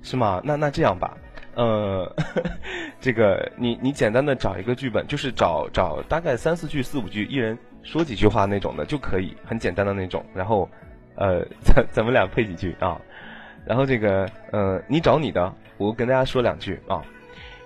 [0.02, 0.40] 是吗？
[0.44, 1.16] 那那这样吧。
[1.54, 2.16] 呃，
[3.00, 10.24] 这个你你简单的找一个剧本，就是找找大概三四句四五句，一人说几句话那种的就可以，很简单的那种。
[10.34, 10.68] 然后，
[11.16, 13.00] 呃，咱咱们俩配几句啊？
[13.66, 17.02] 然后这个，呃，你找你的，我跟大家说两句啊。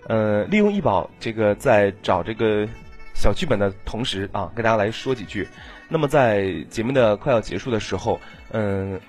[0.08, 2.66] 呃，利用易宝这个在找这个
[3.14, 5.46] 小剧本的同时啊，跟大家来说几句。
[5.88, 8.18] 那么在节目的快要结束的时候，
[8.52, 9.00] 嗯，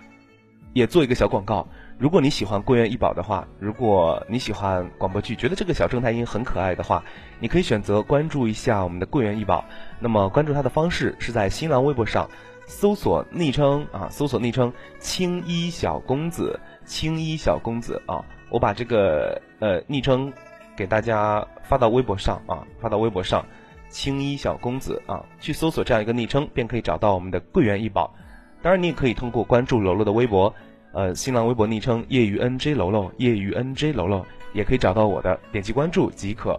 [0.73, 1.67] 也做一个小广告。
[1.97, 7.01] 如果你喜欢桂圆一宝的话，如果你喜欢广播剧，觉得这个小正太音很可爱的话，
[7.39, 9.63] 你可以选择关注一下我们的桂圆一宝。
[9.97, 12.29] 那么关注他的方式是在新浪微博上
[12.67, 20.33] 搜索昵称啊，搜索昵称青衣小公子，青衣小公子啊，我把这个呃昵称
[20.75, 23.45] 给大家发到微博上啊，发到微博上，
[23.87, 28.13] 青衣小公子啊，去搜索这样一个昵称，便可以找到我们的桂圆一宝。
[28.61, 30.53] 当然，你也可以通过关注楼楼的微博。
[30.95, 36.57] 呃，新浪微博昵称业余 NJ 楼楼，业余 NJ 楼楼也可以找到我的，点击关注即可。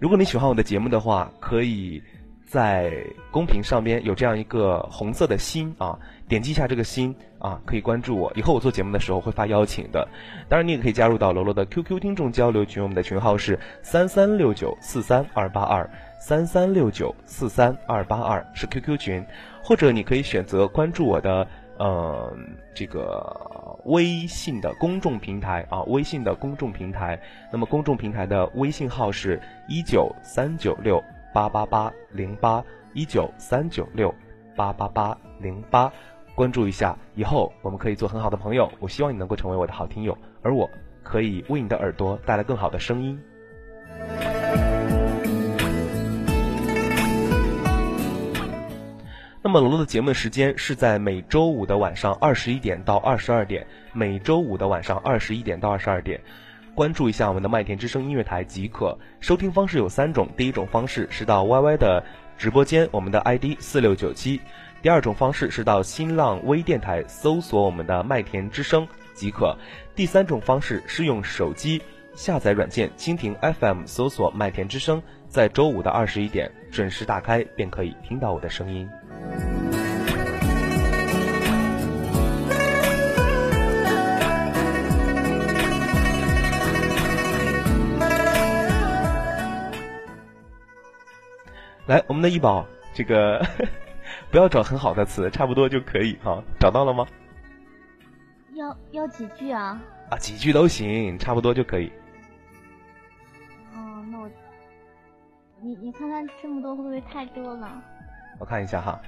[0.00, 2.02] 如果你喜欢我的节目的话，可以
[2.44, 2.92] 在
[3.30, 5.96] 公屏上边有这样一个红色的心啊，
[6.28, 8.32] 点击一下这个心啊，可以关注我。
[8.34, 10.06] 以后我做节目的时候会发邀请的。
[10.48, 19.24] 当然，你也可以加入到楼楼的 QQ 听众交流群，我们的群号是三三六九四三二八二三三六九四三二八二是 QQ 群，
[19.62, 21.46] 或者你可以选择关注我的。
[21.78, 22.34] 呃，
[22.74, 23.55] 这个
[23.86, 27.20] 微信的公众平台啊，微信的公众平台，
[27.52, 32.64] 那么公众平台的微信号是一九三九六八八八零八
[32.94, 34.12] 一九三九六
[34.56, 35.92] 八八八零八，
[36.34, 38.70] 关注一下，以后我们可以做很好的朋友。
[38.80, 40.68] 我希望你能够成为我的好听友，而我
[41.04, 43.20] 可以为你的耳朵带来更好的声音。
[49.46, 56.20] 那么，罗罗的节目时间是在每周五的晚上二十一点到二十二点，每周五的晚上二十一点到二十二点，
[56.74, 58.98] 关注一下我们的麦田之声音乐台即可。
[59.20, 62.04] 收听方式有三种，第一种方式是到 YY 的
[62.36, 64.40] 直播间，我们的 ID 四六九七；
[64.82, 68.84] 第二种方式是到新浪微电台搜索我们的麦田之声
[69.14, 69.56] 即可；
[69.94, 71.80] 第三种方式是用手机
[72.16, 78.90] 下载软件蜻蜓 FM 搜索麦田之声，在周五的二十一点准时打开，便可以听到我的声音。
[91.86, 93.40] 来，我们的医保，这个
[94.28, 96.42] 不要找很好的词，差不多就可以哈。
[96.58, 97.06] 找到了吗？
[98.54, 99.80] 要要几句啊？
[100.10, 101.92] 啊，几句都行，差不多就可以。
[103.72, 104.28] 哦，那我，
[105.60, 107.80] 你你看看这么多会不会太多了？
[108.38, 109.00] 我看一下哈。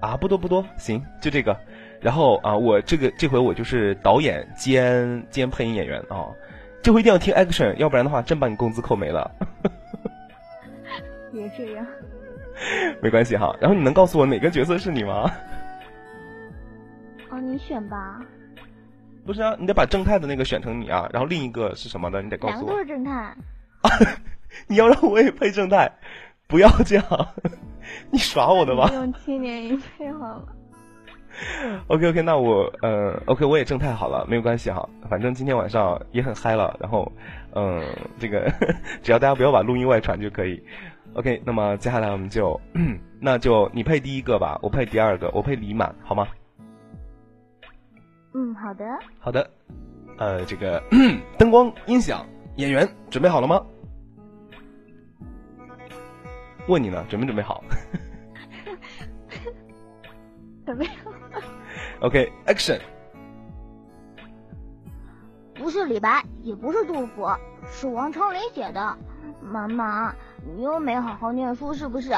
[0.00, 1.58] 啊，不多不多，行，就这个。
[2.00, 6.30] 然后啊，我这个这回我就是导演兼兼配音演员啊，
[6.80, 9.28] 这回一定要听 action，要不然的话真把你工资扣没了。
[11.32, 11.84] 别这样。
[13.02, 13.52] 没关系哈。
[13.60, 15.30] 然后你能告诉我哪个角色是你吗？
[17.30, 18.20] 哦，你选吧。
[19.26, 21.08] 不是啊，你得把正太的那个选成你啊。
[21.12, 22.22] 然后另一个是什么的？
[22.22, 22.66] 你得告诉我。
[22.66, 23.36] 两个都是正太。
[24.68, 25.90] 你要让我也配正太？
[26.48, 27.04] 不要这样。
[28.10, 28.90] 你耍我的吧？
[28.92, 30.44] 用青年一配好了。
[31.86, 37.10] OK OK，那我呃 OK 我也正太好了，没有关系哈，反正今天晚上也很嗨了，然后
[37.54, 37.80] 嗯
[38.18, 38.50] 这个
[39.02, 40.60] 只要大家不要把录音外传就可以。
[41.14, 42.60] OK，那么接下来我们就
[43.20, 46.26] 那就你配第一个吧，我配第二个，我配李满好吗？
[48.34, 48.84] 嗯，好的。
[49.20, 49.48] 好的，
[50.18, 50.82] 呃这个
[51.38, 52.26] 灯光音响
[52.56, 53.64] 演员准备好了吗？
[56.68, 57.64] 问你呢，准没准备好？
[60.66, 61.10] 准备好。
[62.00, 62.80] OK，Action。
[65.54, 67.26] 不是李白，也不是杜甫，
[67.66, 68.96] 是王昌龄写的。
[69.42, 70.14] 妈妈，
[70.46, 72.12] 你又没好好念书是不是？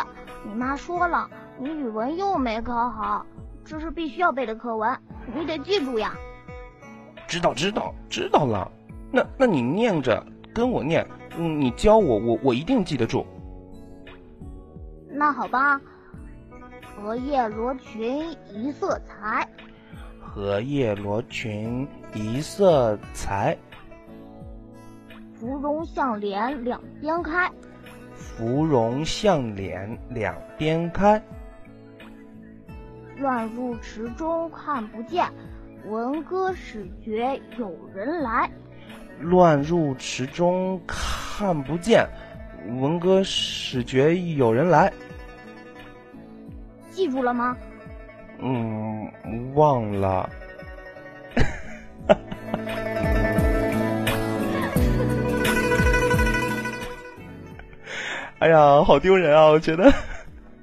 [0.44, 3.24] 你妈说了，你语文又没考好，
[3.64, 4.98] 这是必须要背的课文，
[5.34, 6.12] 你得记住呀。
[7.28, 8.70] 知道知道知道了，
[9.12, 13.24] 那那你念着跟我念，嗯，你教我，我我一定记得住。
[15.12, 15.80] 那好吧，
[16.82, 19.48] 荷叶罗裙一色裁，
[20.20, 23.56] 荷叶罗裙一色裁，
[25.34, 27.50] 芙蓉向脸两边开，
[28.14, 31.22] 芙蓉向脸两边开，
[33.18, 35.26] 乱入池中看不见。
[35.86, 38.50] 闻歌始觉有人来，
[39.18, 42.06] 乱入池中看不见。
[42.66, 44.92] 闻歌始觉有人来，
[46.90, 47.56] 记住了吗？
[48.40, 49.10] 嗯，
[49.54, 50.28] 忘了。
[58.38, 59.46] 哎呀，好丢人啊！
[59.48, 59.92] 我觉得，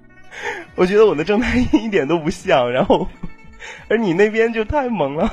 [0.76, 3.08] 我觉得我的正太音一点都不像，然后。
[3.89, 5.30] 而你那边就太萌了，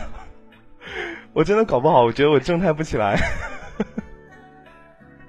[1.32, 3.16] 我真的搞不好，我觉得我正太不起来，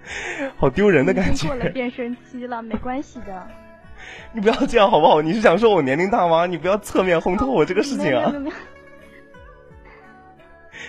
[0.57, 1.47] 好丢人的感觉。
[1.47, 3.47] 过了变声期了，没关系的。
[4.33, 5.21] 你不要这样好不好？
[5.21, 6.45] 你是想说我年龄大吗？
[6.45, 8.31] 你不要侧面烘托我这个事情啊！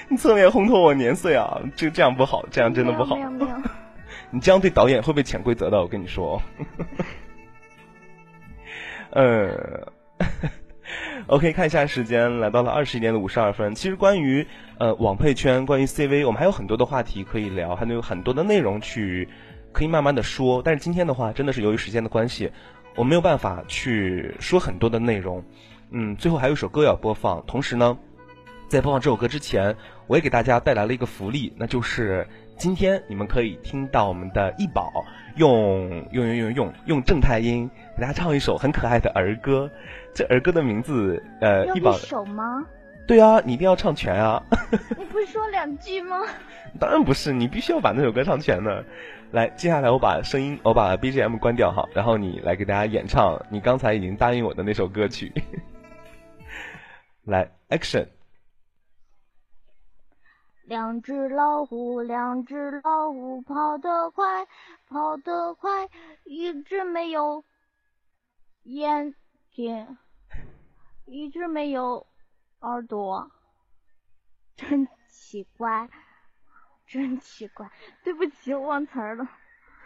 [0.08, 3.14] 你侧面烘托我年岁啊，这这样不好，这样真的不好。
[3.16, 3.50] 没有没有。
[4.30, 6.42] 你这样对导演会被潜规则的，我跟你说。
[9.10, 9.92] 呃。
[11.28, 13.74] OK，看一下时间，来到了二十一点的五十二分。
[13.74, 14.46] 其实关于
[14.78, 19.28] 呃网配圈，关于 CV，我们还有很多的话题可以聊，还能有很多的内容去
[19.72, 20.62] 可以慢慢的说。
[20.62, 22.52] 但是今天的话，真的是由于时间的关系，
[22.94, 25.42] 我没有办法去说很多的内容。
[25.90, 27.98] 嗯，最后还有一首歌要播放，同时呢，
[28.68, 29.74] 在播放这首歌之前，
[30.06, 32.24] 我也给大家带来了一个福利，那就是
[32.57, 35.04] 今天你们可以听到我们的易宝
[35.36, 39.70] 用用用用用用正太音给大家唱一首很可爱的儿歌。
[40.14, 42.66] 这儿歌的名字，呃，易宝一首吗？
[43.07, 44.42] 对啊，你一定要唱全啊！
[44.98, 46.16] 你不是说两句吗？
[46.80, 48.82] 当然不是，你必须要把那首歌唱全呢。
[49.32, 55.30] 来，接下来我把声音，我把 BGM 关掉哈，然后你来给大家演唱你刚才已经答应我的那首歌曲。
[57.24, 58.07] 来，Action！
[60.66, 64.46] 两只老虎，两只老虎，跑得快，
[64.88, 65.88] 跑得快，
[66.24, 67.44] 一只没有
[68.64, 69.14] 眼
[69.52, 69.96] 睛。
[71.08, 72.04] 一只没有
[72.58, 73.30] 耳朵，
[74.56, 75.88] 真奇怪，
[76.84, 77.70] 真奇怪。
[78.02, 79.28] 对不起，我忘词儿了，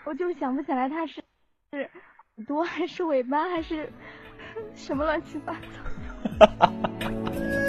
[0.05, 1.23] 我就想不起来它是
[1.73, 1.91] 是
[2.37, 3.93] 耳朵还是尾巴还是
[4.75, 5.61] 什么乱七八糟。
[6.39, 7.60] 哈哈哈哈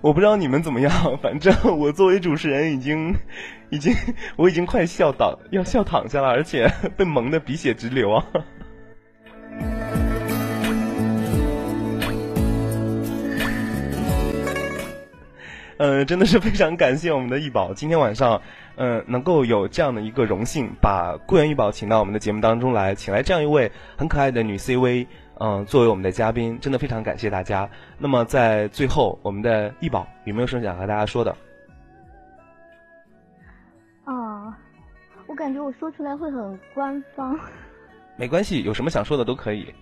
[0.00, 3.14] 我不知道你们怎么样，反正我作为主持人已经，
[3.70, 3.92] 已经，
[4.36, 8.24] 我已经快笑倒，要笑躺下了，而且 被萌的鼻血直流啊！
[15.78, 18.40] 嗯， 真的是非常感谢我们的易宝，今天晚上，
[18.76, 25.06] 嗯，能够有这样的一个荣幸，把顾源易宝请到我们的节目当中来，请来这样一位很可爱的女 CV。
[25.40, 27.68] 嗯，作为我们的嘉宾，真的非常感谢大家。
[27.96, 31.30] 那么在最后，我们的易宝有没有什么想和大家说的？
[34.04, 34.58] 啊，
[35.26, 37.38] 我感觉我说出来会很官方。
[38.16, 39.72] 没关系，有什么想说的都可以。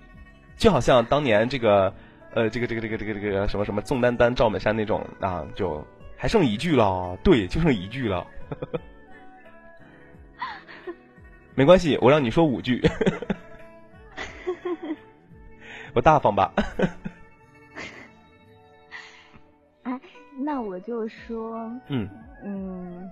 [0.57, 1.93] 就好像当年这个，
[2.35, 5.83] 呃，这个这个这个这个这个什么什么宋丹丹、赵本山那种啊，就
[6.19, 7.17] 还剩一句了。
[7.23, 8.27] 对，就剩一句了。
[11.55, 12.83] 没关系，我让你说五句。
[15.97, 16.53] 不大方吧？
[19.85, 19.99] 哎，
[20.45, 22.07] 那我就说，嗯
[22.45, 23.11] 嗯，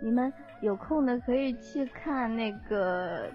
[0.00, 3.26] 你们有空的可以去看那个《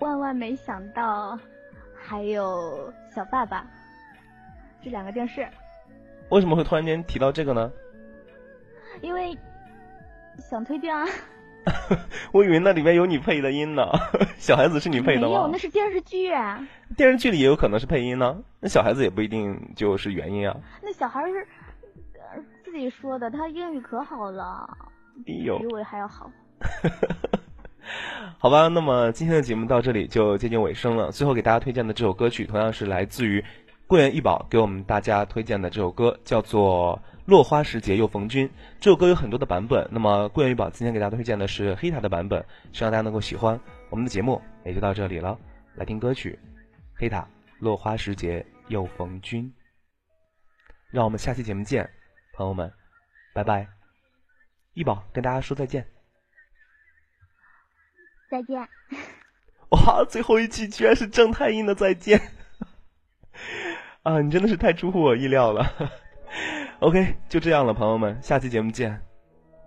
[0.00, 1.36] 万万没想到》，
[1.94, 3.60] 还有《小爸爸》
[4.82, 5.46] 这两个电视。
[6.30, 7.70] 为什么会突然间提到这个呢？
[9.02, 9.36] 因为
[10.38, 11.04] 想推荐啊。
[12.32, 13.84] 我以为那里面有你配的音呢，
[14.38, 15.28] 小孩子是你配的吗？
[15.28, 16.30] 没有，那是电视剧。
[16.96, 20.56] 电视剧里也有可能是配音呢，那小孩子也不一定就是原因啊。
[20.82, 21.46] 那小孩是
[22.64, 24.68] 自己说的，他英语可好了，
[25.24, 26.30] 比我还要好。
[28.38, 31.10] 好吧，那么今天的节目到这里就接近尾声了。
[31.10, 33.44] 最后给大家推荐的这首歌曲，同样是来自于
[33.86, 37.00] 桂圆一宝给我们大家推荐的这首歌，叫做。
[37.30, 38.50] 落花时节又逢君，
[38.80, 39.88] 这首歌有很多的版本。
[39.92, 43.60] 那么贵元玉宝今天给大家推荐的是黑塔的版本，希望大家能够喜欢。
[43.88, 45.38] 我们的节目也就到这里了，
[45.76, 46.36] 来听歌曲
[47.00, 47.28] 《黑塔
[47.60, 49.44] 落花时节又逢君》。
[50.90, 51.88] 让我们下期节目见，
[52.32, 52.72] 朋友们，
[53.32, 53.68] 拜拜。
[54.74, 55.86] 易宝跟大家说再见。
[58.28, 58.58] 再见。
[59.70, 62.20] 哇，最后一句居然是正太音的再见
[64.02, 64.20] 啊！
[64.20, 65.92] 你真的是太出乎我意料了。
[66.80, 68.98] OK，就这样了，朋友们，下期节目见，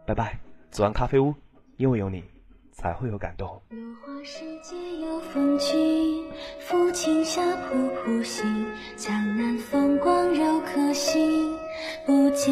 [0.03, 0.35] 拜拜。
[0.71, 1.31] 左岸咖啡屋，
[1.77, 2.23] 因为有你，
[2.71, 3.47] 才会有感动。
[3.69, 6.25] 落花时节有风起，
[6.59, 11.55] 抚琴下瀑布行，江南风光柔可心，
[12.03, 12.51] 不见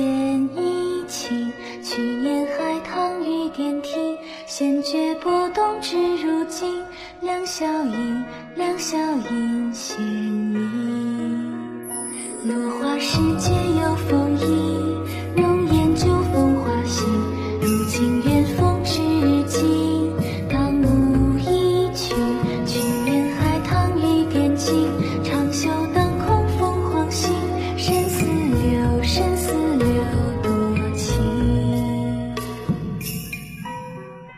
[0.55, 1.51] 一情。
[1.81, 6.85] 去年海棠雨点停，先绝波动至如今，
[7.21, 10.90] 两小影，两小影闲影。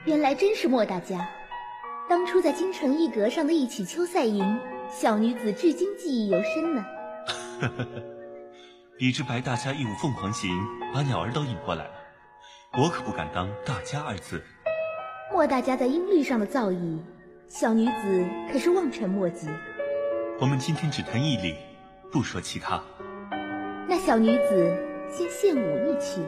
[0.06, 1.26] 原来真是莫大家。
[2.10, 4.44] 当初在京城一阁上的一曲《秋赛吟》，
[4.92, 6.84] 小女子至今记忆犹深呢。
[7.64, 8.04] 呵呵呵，
[8.98, 10.50] 比之白大家一舞凤凰行，
[10.94, 11.92] 把鸟儿都引过来了，
[12.78, 14.44] 我可不敢当大家二字。
[15.32, 17.00] 莫大家在音律上的造诣，
[17.48, 19.48] 小女子可是望尘莫及。
[20.40, 21.56] 我们今天只谈义理，
[22.12, 22.84] 不说其他。
[23.88, 24.78] 那小女子
[25.10, 26.22] 先献舞一曲。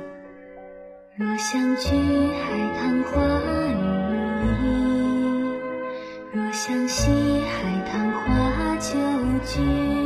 [1.17, 1.89] 若相聚
[2.33, 3.21] 海棠花
[3.71, 3.75] 雨
[4.63, 4.73] 意，
[6.33, 8.97] 若相惜海棠花酒
[9.45, 10.04] 句。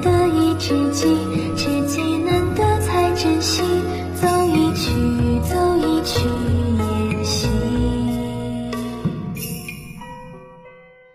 [0.00, 1.06] 得一知己，
[1.56, 3.62] 知己难得才珍惜。
[4.14, 4.90] 走一曲，
[5.48, 6.28] 走一曲
[7.12, 7.50] 也行。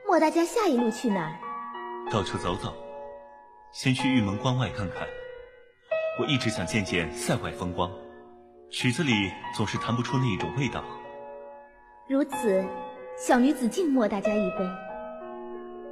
[0.06, 1.36] 莫大家下一路去哪儿？
[2.12, 2.74] 到处走走，
[3.72, 5.08] 先去玉门关外看看。
[6.20, 7.90] 我一直想见见塞外风光，
[8.70, 9.12] 曲子里
[9.56, 10.84] 总是弹不出那一种味道。
[12.08, 12.64] 如此，
[13.18, 14.58] 小女子敬莫大家一杯。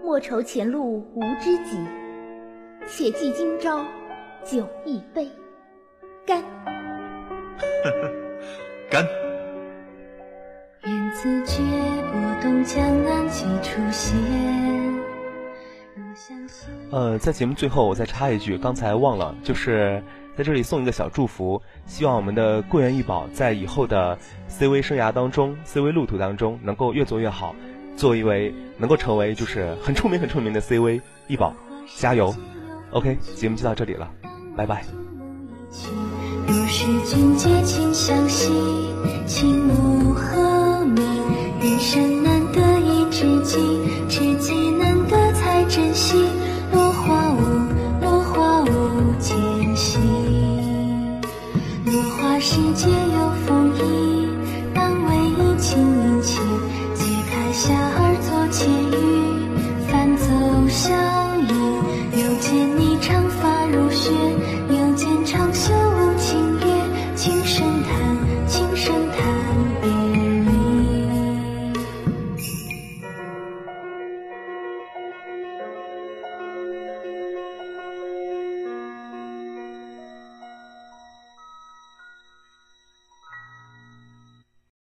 [0.04, 1.78] 莫愁前路无知己，
[2.92, 3.86] 且记今朝
[4.44, 5.30] 酒一杯。
[6.26, 6.44] 干！
[8.90, 9.08] 干！
[16.92, 20.02] 呃，在节目最后，我再插一句，刚才忘了，就是
[20.36, 24.18] 在这里送一个小祝福，希望我们的桂圆一宝在以后的
[24.50, 27.56] CV 生涯当中，CV 路途当中能够越做越好，
[27.96, 31.54] 做一位能够成为就是很出名很出名的 CV 一宝，
[31.96, 32.34] 加油
[32.92, 34.10] ！OK，节目就到这里了，
[34.56, 34.84] 拜拜。
[36.48, 38.52] 若是君结情相惜，
[39.28, 41.06] 情无何名？
[41.62, 43.58] 人生难得一知己，
[44.08, 46.16] 知己难得才珍惜。
[46.72, 47.38] 落花无，
[48.02, 49.38] 落花无间
[49.76, 50.00] 隙。
[51.86, 54.09] 落花时节有风意，